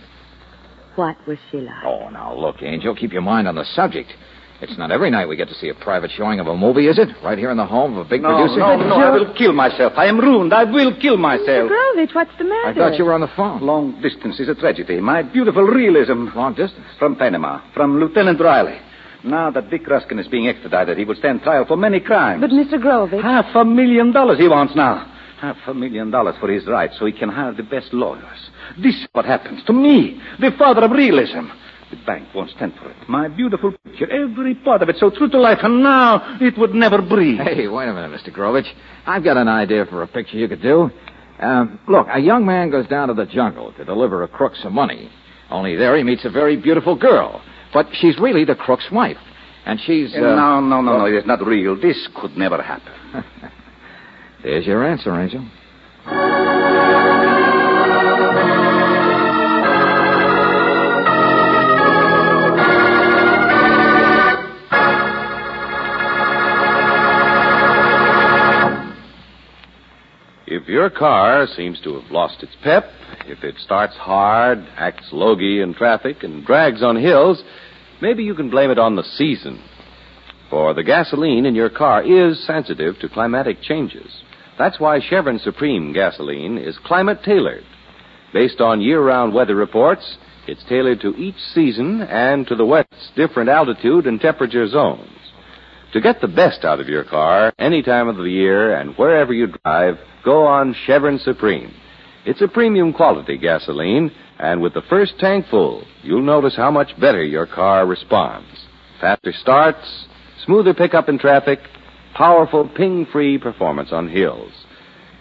What 0.97 1.17
was 1.27 1.39
she 1.51 1.59
like? 1.59 1.87
Oh, 1.87 2.11
now, 2.11 2.35
look, 2.37 2.57
Angel, 2.61 2.95
keep 2.95 3.13
your 3.15 3.23
mind 3.23 3.49
on 3.49 3.55
the 3.55 3.65
subject. 3.65 4.13
It's 4.61 4.77
not 4.77 4.91
every 4.91 5.09
night 5.11 5.29
we 5.29 5.37
get 5.37 5.49
to 5.49 5.55
see 5.55 5.69
a 5.69 5.75
private 5.75 6.11
showing 6.11 6.41
of 6.41 6.49
a 6.49 6.57
movie, 6.57 6.89
is 6.89 6.99
it? 6.99 7.09
Right 7.23 7.39
here 7.39 7.51
in 7.53 7.57
the 7.57 7.65
home 7.67 7.97
of 7.97 8.07
a 8.07 8.09
big 8.09 8.23
No, 8.23 8.31
producer? 8.31 8.59
no, 8.59 8.77
no. 8.77 8.89
no, 8.89 8.95
I 8.97 9.11
will 9.11 9.33
kill 9.35 9.53
myself. 9.53 9.93
I 9.97 10.07
am 10.07 10.19
ruined. 10.19 10.53
I 10.53 10.65
will 10.65 10.97
kill 11.01 11.17
myself. 11.17 11.71
Grovich, 11.71 12.13
what's 12.13 12.33
the 12.39 12.45
matter? 12.45 12.69
I 12.71 12.75
thought 12.75 12.99
you 12.99 13.05
were 13.05 13.13
on 13.13 13.21
the 13.21 13.31
phone. 13.37 13.61
Long 13.63 14.01
distance 14.03 14.41
is 14.41 14.49
a 14.49 14.57
tragedy. 14.57 14.99
My 15.01 15.23
beautiful 15.23 15.63
realism. 15.63 16.27
Long 16.35 16.55
distance? 16.55 16.87
From 16.99 17.15
Panama, 17.15 17.61
from 17.73 18.01
Lieutenant 18.01 18.41
Riley. 18.41 18.79
Now 19.23 19.51
that 19.53 19.71
Dick 19.71 19.87
Ruskin 19.87 20.19
is 20.19 20.27
being 20.27 20.49
extradited, 20.49 20.99
he 20.99 21.05
will 21.05 21.15
stand 21.17 21.43
trial 21.43 21.65
for 21.65 21.77
many 21.77 22.01
crimes. 22.01 22.41
But 22.41 22.51
Mr. 22.51 22.83
Grovich, 22.83 23.23
Half 23.23 23.55
a 23.55 23.65
million 23.65 24.11
dollars 24.13 24.39
he 24.39 24.49
wants 24.49 24.75
now. 24.75 25.07
Half 25.41 25.57
a 25.69 25.75
million 25.75 26.11
dollars 26.11 26.35
for 26.41 26.49
his 26.51 26.67
rights 26.67 26.97
so 26.99 27.07
he 27.07 27.13
can 27.13 27.29
hire 27.29 27.53
the 27.53 27.63
best 27.63 27.93
lawyers. 27.93 28.51
This 28.83 28.95
is 28.97 29.07
what 29.13 29.25
happens 29.25 29.63
to 29.67 29.73
me, 29.73 30.21
the 30.41 30.51
father 30.59 30.83
of 30.85 30.91
realism. 30.91 31.47
The 31.91 31.97
bank 32.05 32.29
won't 32.35 32.51
stand 32.51 32.75
for 32.81 32.91
it. 32.91 32.97
My 33.09 33.29
beautiful 33.29 33.73
picture, 33.85 34.11
every 34.11 34.55
part 34.57 34.83
of 34.83 34.91
it 34.91 34.97
so 34.99 35.11
true 35.11 35.29
to 35.31 35.41
life, 35.41 35.59
and 35.63 35.83
now 35.83 36.39
it 36.41 36.59
would 36.59 36.75
never 36.75 37.01
breathe. 37.01 37.41
Hey, 37.41 37.67
wait 37.67 37.89
a 37.89 37.95
minute, 37.95 38.21
Mr. 38.21 38.31
Grovich. 38.31 38.69
I've 39.07 39.25
got 39.25 39.39
an 39.39 39.49
idea 39.49 39.87
for 39.87 40.03
a 40.03 40.07
picture 40.07 40.37
you 40.37 40.49
could 40.49 40.61
do. 40.61 40.91
Um, 41.41 41.79
look, 41.89 42.07
a 42.13 42.21
young 42.21 42.45
man 42.45 42.71
goes 42.71 42.87
down 42.89 43.09
to 43.09 43.15
the 43.15 43.25
jungle 43.25 43.73
to 43.75 43.85
deliver 43.85 44.23
a 44.23 44.29
crook 44.29 44.53
some 44.63 44.75
money. 44.75 45.11
Only 45.51 45.77
there 45.77 45.97
he 45.97 46.03
meets 46.03 46.25
a 46.25 46.31
very 46.31 46.57
beautiful 46.57 46.95
girl. 46.95 47.43
But 47.73 47.87
she's 47.93 48.19
really 48.19 48.45
the 48.45 48.55
crook's 48.55 48.91
wife. 48.91 49.17
And 49.65 49.81
she's. 49.81 50.15
Uh... 50.15 50.21
No, 50.21 50.61
no, 50.61 50.83
no, 50.83 50.99
no. 50.99 51.05
It 51.07 51.15
is 51.15 51.27
not 51.27 51.45
real. 51.47 51.81
This 51.81 52.09
could 52.21 52.37
never 52.37 52.61
happen. 52.63 52.93
There's 54.43 54.67
your 54.67 54.87
answer, 54.87 55.15
Angel. 55.19 55.45
If 70.69 70.73
your 70.73 70.91
car 70.91 71.47
seems 71.57 71.81
to 71.81 71.99
have 71.99 72.11
lost 72.11 72.43
its 72.43 72.53
pep, 72.63 72.91
if 73.27 73.43
it 73.43 73.55
starts 73.59 73.95
hard, 73.95 74.59
acts 74.77 75.09
logy 75.13 75.63
in 75.63 75.73
traffic, 75.73 76.23
and 76.23 76.45
drags 76.45 76.83
on 76.83 76.95
hills, 76.95 77.43
maybe 78.03 78.23
you 78.23 78.35
can 78.35 78.51
blame 78.51 78.71
it 78.71 78.79
on 78.79 78.95
the 78.95 79.03
season. 79.03 79.65
For 80.51 80.75
the 80.75 80.83
gasoline 80.83 81.47
in 81.47 81.55
your 81.55 81.71
car 81.71 82.03
is 82.03 82.47
sensitive 82.47 82.99
to 82.99 83.09
climatic 83.09 83.63
changes. 83.63 84.23
That's 84.59 84.79
why 84.79 85.01
Chevron 85.01 85.39
Supreme 85.39 85.95
gasoline 85.95 86.59
is 86.59 86.77
climate 86.85 87.21
tailored. 87.25 87.65
Based 88.35 88.61
on 88.61 88.83
year 88.83 89.03
round 89.03 89.33
weather 89.33 89.55
reports, 89.55 90.19
it's 90.47 90.65
tailored 90.69 91.01
to 91.01 91.17
each 91.17 91.39
season 91.55 92.03
and 92.03 92.47
to 92.47 92.55
the 92.55 92.67
West's 92.67 93.11
different 93.17 93.49
altitude 93.49 94.07
and 94.07 94.21
temperature 94.21 94.69
zones. 94.69 95.18
To 95.95 96.03
get 96.03 96.21
the 96.21 96.29
best 96.29 96.65
out 96.65 96.81
of 96.81 96.89
your 96.89 97.05
car 97.05 97.53
any 97.59 97.83
time 97.83 98.09
of 98.09 98.17
the 98.17 98.25
year 98.25 98.75
and 98.77 98.95
wherever 98.97 99.33
you 99.33 99.55
drive, 99.65 99.99
go 100.23 100.45
on 100.45 100.77
Chevron 100.87 101.19
Supreme. 101.19 101.73
It's 102.27 102.43
a 102.43 102.49
premium 102.49 102.93
quality 102.93 103.39
gasoline, 103.39 104.11
and 104.39 104.61
with 104.61 104.75
the 104.75 104.83
first 104.91 105.19
tank 105.19 105.47
full, 105.51 105.85
you'll 106.03 106.21
notice 106.21 106.55
how 106.55 106.71
much 106.71 106.99
better 107.01 107.25
your 107.25 107.47
car 107.47 107.87
responds. 107.87 108.67
Faster 109.01 109.33
starts, 109.33 110.07
smoother 110.45 110.75
pickup 110.75 111.09
in 111.09 111.19
traffic, 111.19 111.61
powerful 112.15 112.69
ping-free 112.69 113.39
performance 113.39 113.91
on 113.91 114.11
hills. 114.11 114.53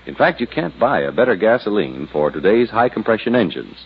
In 0.06 0.16
fact, 0.16 0.42
you 0.42 0.48
can't 0.48 0.78
buy 0.78 1.02
a 1.02 1.14
better 1.14 1.38
gasoline 1.38 2.10
for 2.12 2.30
today's 2.30 2.70
high 2.70 2.90
compression 2.90 3.36
engines. 3.36 3.78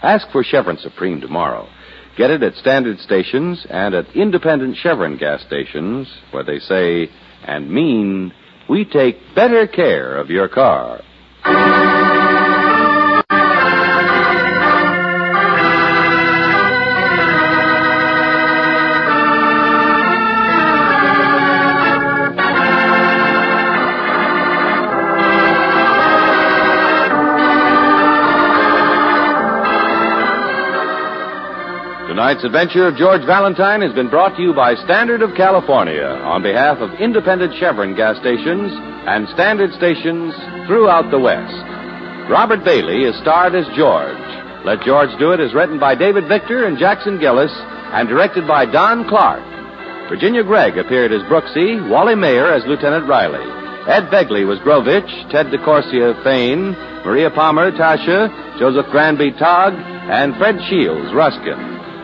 Ask 0.00 0.30
for 0.30 0.44
Chevron 0.44 0.78
Supreme 0.78 1.20
tomorrow. 1.20 1.68
Get 2.16 2.30
it 2.30 2.42
at 2.42 2.54
standard 2.56 2.98
stations 3.00 3.66
and 3.70 3.94
at 3.94 4.14
independent 4.14 4.76
Chevron 4.76 5.16
gas 5.16 5.42
stations 5.42 6.08
where 6.32 6.44
they 6.44 6.58
say 6.58 7.08
and 7.44 7.70
mean 7.70 8.32
we 8.68 8.84
take 8.84 9.16
better 9.34 9.66
care 9.66 10.16
of 10.16 10.30
your 10.30 10.48
car. 10.48 11.00
Tonight's 32.40 32.56
adventure 32.56 32.88
of 32.88 32.96
George 32.96 33.20
Valentine 33.26 33.82
has 33.82 33.92
been 33.92 34.08
brought 34.08 34.34
to 34.36 34.42
you 34.42 34.54
by 34.54 34.74
Standard 34.74 35.20
of 35.20 35.36
California 35.36 36.08
on 36.24 36.42
behalf 36.42 36.78
of 36.78 36.88
independent 36.98 37.52
Chevron 37.60 37.94
gas 37.94 38.16
stations 38.16 38.72
and 39.04 39.28
standard 39.28 39.68
stations 39.76 40.32
throughout 40.64 41.10
the 41.10 41.20
West. 41.20 41.52
Robert 42.32 42.64
Bailey 42.64 43.04
is 43.04 43.18
starred 43.20 43.54
as 43.54 43.68
George. 43.76 44.16
Let 44.64 44.80
George 44.80 45.12
Do 45.18 45.32
It 45.32 45.40
is 45.40 45.52
written 45.52 45.78
by 45.78 45.94
David 45.94 46.28
Victor 46.28 46.64
and 46.64 46.78
Jackson 46.78 47.20
Gillis 47.20 47.52
and 47.92 48.08
directed 48.08 48.48
by 48.48 48.64
Don 48.64 49.06
Clark. 49.06 49.44
Virginia 50.08 50.42
Gregg 50.42 50.78
appeared 50.78 51.12
as 51.12 51.20
Brooksy, 51.28 51.76
Wally 51.90 52.14
Maher 52.14 52.54
as 52.54 52.64
Lieutenant 52.64 53.06
Riley. 53.06 53.44
Ed 53.84 54.08
Begley 54.08 54.48
was 54.48 54.58
Grovich, 54.60 55.12
Ted 55.30 55.52
DeCorsia 55.52 56.24
Thane, 56.24 56.72
Maria 57.04 57.28
Palmer 57.28 57.70
Tasha, 57.72 58.32
Joseph 58.58 58.86
Granby 58.90 59.32
Tog, 59.32 59.74
and 59.76 60.34
Fred 60.36 60.56
Shields 60.70 61.12
Ruskin. 61.12 61.79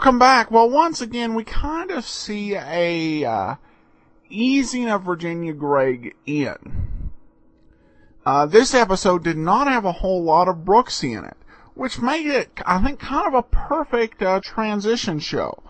Welcome 0.00 0.18
back. 0.18 0.50
Well, 0.50 0.70
once 0.70 1.02
again, 1.02 1.34
we 1.34 1.44
kind 1.44 1.90
of 1.90 2.06
see 2.06 2.54
a 2.54 3.22
uh, 3.22 3.56
easing 4.30 4.88
of 4.88 5.02
Virginia 5.02 5.52
Gregg 5.52 6.14
in. 6.24 7.10
Uh, 8.24 8.46
this 8.46 8.72
episode 8.72 9.22
did 9.22 9.36
not 9.36 9.66
have 9.66 9.84
a 9.84 9.92
whole 9.92 10.22
lot 10.22 10.48
of 10.48 10.64
Brooksy 10.64 11.18
in 11.18 11.26
it, 11.26 11.36
which 11.74 12.00
made 12.00 12.26
it, 12.26 12.48
I 12.64 12.82
think, 12.82 12.98
kind 12.98 13.26
of 13.26 13.34
a 13.34 13.42
perfect 13.42 14.22
uh, 14.22 14.40
transition 14.40 15.18
show. 15.18 15.62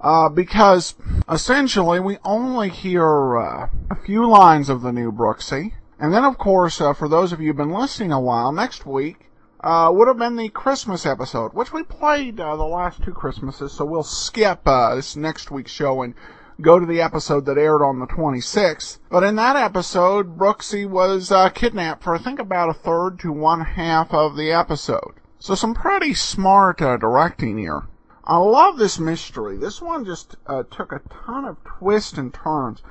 Uh, 0.00 0.28
because 0.28 0.94
essentially 1.28 1.98
we 1.98 2.18
only 2.24 2.68
hear 2.68 3.36
uh, 3.36 3.70
a 3.90 3.96
few 3.96 4.24
lines 4.24 4.68
of 4.68 4.82
the 4.82 4.92
new 4.92 5.10
Brooksy. 5.10 5.72
And 5.98 6.14
then, 6.14 6.22
of 6.22 6.38
course, 6.38 6.80
uh, 6.80 6.92
for 6.92 7.08
those 7.08 7.32
of 7.32 7.40
you 7.40 7.48
who've 7.48 7.56
been 7.56 7.70
listening 7.70 8.12
a 8.12 8.20
while, 8.20 8.52
next 8.52 8.86
week 8.86 9.32
uh, 9.64 9.90
would 9.90 10.08
have 10.08 10.18
been 10.18 10.36
the 10.36 10.50
Christmas 10.50 11.06
episode, 11.06 11.54
which 11.54 11.72
we 11.72 11.82
played 11.82 12.38
uh, 12.38 12.54
the 12.54 12.64
last 12.64 13.02
two 13.02 13.14
Christmases, 13.14 13.72
so 13.72 13.86
we'll 13.86 14.02
skip 14.02 14.60
uh, 14.66 14.94
this 14.94 15.16
next 15.16 15.50
week's 15.50 15.72
show 15.72 16.02
and 16.02 16.14
go 16.60 16.78
to 16.78 16.84
the 16.84 17.00
episode 17.00 17.46
that 17.46 17.56
aired 17.56 17.80
on 17.80 17.98
the 17.98 18.06
26th. 18.06 18.98
But 19.08 19.24
in 19.24 19.36
that 19.36 19.56
episode, 19.56 20.36
Brooksy 20.36 20.86
was 20.86 21.32
uh, 21.32 21.48
kidnapped 21.48 22.04
for 22.04 22.14
I 22.14 22.18
think 22.18 22.38
about 22.38 22.68
a 22.68 22.74
third 22.74 23.18
to 23.20 23.32
one 23.32 23.62
half 23.62 24.12
of 24.12 24.36
the 24.36 24.52
episode. 24.52 25.14
So 25.38 25.54
some 25.54 25.72
pretty 25.72 26.12
smart 26.12 26.82
uh, 26.82 26.98
directing 26.98 27.56
here. 27.56 27.84
I 28.22 28.36
love 28.36 28.76
this 28.76 28.98
mystery. 28.98 29.56
This 29.56 29.80
one 29.80 30.04
just 30.04 30.36
uh, 30.46 30.64
took 30.70 30.92
a 30.92 31.00
ton 31.24 31.46
of 31.46 31.56
twists 31.64 32.18
and 32.18 32.34
turns. 32.34 32.82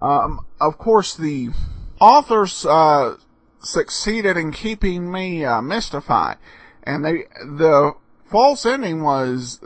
Um, 0.00 0.46
of 0.60 0.78
course, 0.78 1.16
the 1.16 1.50
authors 2.00 2.64
succeeded 3.62 4.36
in 4.36 4.52
keeping 4.52 5.10
me 5.10 5.44
uh, 5.44 5.62
mystified. 5.62 6.38
And 6.82 7.04
they, 7.04 7.24
the 7.44 7.92
false 8.24 8.66
ending 8.66 9.02
was 9.02 9.60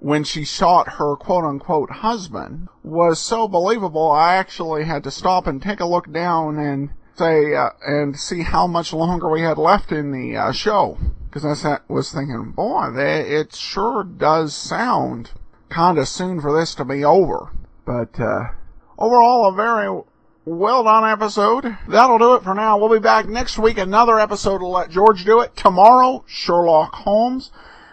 when 0.00 0.22
she 0.22 0.44
shot 0.44 0.94
her 0.94 1.16
quote 1.16 1.44
unquote 1.44 1.90
husband 1.90 2.68
was 2.82 3.18
so 3.18 3.48
believable. 3.48 4.10
I 4.10 4.36
actually 4.36 4.84
had 4.84 5.02
to 5.04 5.10
stop 5.10 5.46
and 5.46 5.60
take 5.60 5.80
a 5.80 5.86
look 5.86 6.12
down 6.12 6.58
and 6.58 6.90
say, 7.16 7.54
uh, 7.54 7.70
and 7.84 8.16
see 8.16 8.42
how 8.42 8.66
much 8.66 8.92
longer 8.92 9.28
we 9.28 9.40
had 9.40 9.58
left 9.58 9.90
in 9.90 10.12
the 10.12 10.36
uh, 10.36 10.52
show. 10.52 10.98
Cause 11.30 11.44
I 11.44 11.78
was 11.88 12.12
thinking, 12.12 12.52
boy, 12.52 12.94
it 12.96 13.54
sure 13.54 14.02
does 14.04 14.54
sound 14.54 15.32
kinda 15.70 16.06
soon 16.06 16.40
for 16.40 16.58
this 16.58 16.74
to 16.76 16.84
be 16.84 17.04
over. 17.04 17.50
But, 17.84 18.18
uh, 18.18 18.52
overall 18.98 19.48
a 19.48 19.54
very 19.54 20.02
well 20.48 20.84
done 20.84 21.10
episode. 21.10 21.76
That'll 21.86 22.18
do 22.18 22.34
it 22.34 22.42
for 22.42 22.54
now. 22.54 22.78
We'll 22.78 22.92
be 22.92 22.98
back 22.98 23.28
next 23.28 23.58
week. 23.58 23.76
Another 23.76 24.18
episode 24.18 24.58
to 24.58 24.66
let 24.66 24.90
George 24.90 25.24
do 25.24 25.40
it. 25.40 25.54
Tomorrow, 25.54 26.24
Sherlock 26.26 26.94
Holmes. 26.94 27.50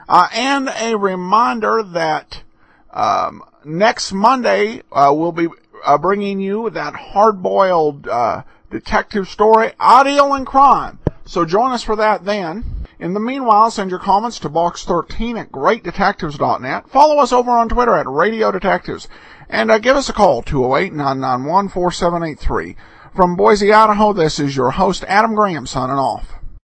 Uh, 0.08 0.28
and 0.34 0.70
a 0.80 0.96
reminder 0.96 1.84
that 1.84 2.44
um, 2.92 3.44
next 3.66 4.14
Monday 4.14 4.82
uh, 4.92 5.14
we'll 5.14 5.34
be 5.34 5.48
uh, 5.84 5.98
bringing 5.98 6.40
you 6.40 6.70
that 6.70 6.96
hard-boiled 6.96 8.08
uh, 8.08 8.44
detective 8.72 9.28
story, 9.28 9.74
I 9.80 10.04
Deal 10.04 10.34
in 10.36 10.46
Crime. 10.46 11.00
So 11.26 11.44
join 11.44 11.72
us 11.72 11.84
for 11.84 11.96
that 11.98 12.24
then. 12.24 12.64
In 13.00 13.14
the 13.14 13.20
meanwhile, 13.20 13.70
send 13.72 13.90
your 13.90 14.00
comments 14.00 14.40
to 14.40 14.50
box13 14.50 15.40
at 15.40 15.52
greatdetectives.net. 15.52 16.90
Follow 16.90 17.18
us 17.18 17.34
over 17.34 17.52
on 17.52 17.68
Twitter 17.68 17.96
at 17.96 18.08
Radio 18.08 18.52
Detectives. 18.52 19.10
And 19.56 19.72
uh, 19.72 19.80
give 19.80 19.96
us 19.96 20.10
a 20.10 20.14
call, 20.14 20.44
208-991-4783. 20.44 22.76
From 23.16 23.38
Boise, 23.38 23.72
Idaho, 23.72 24.12
this 24.12 24.38
is 24.38 24.54
your 24.54 24.72
host, 24.72 25.06
Adam 25.08 25.34
Graham, 25.34 25.66
signing 25.66 25.96
off. 25.96 26.34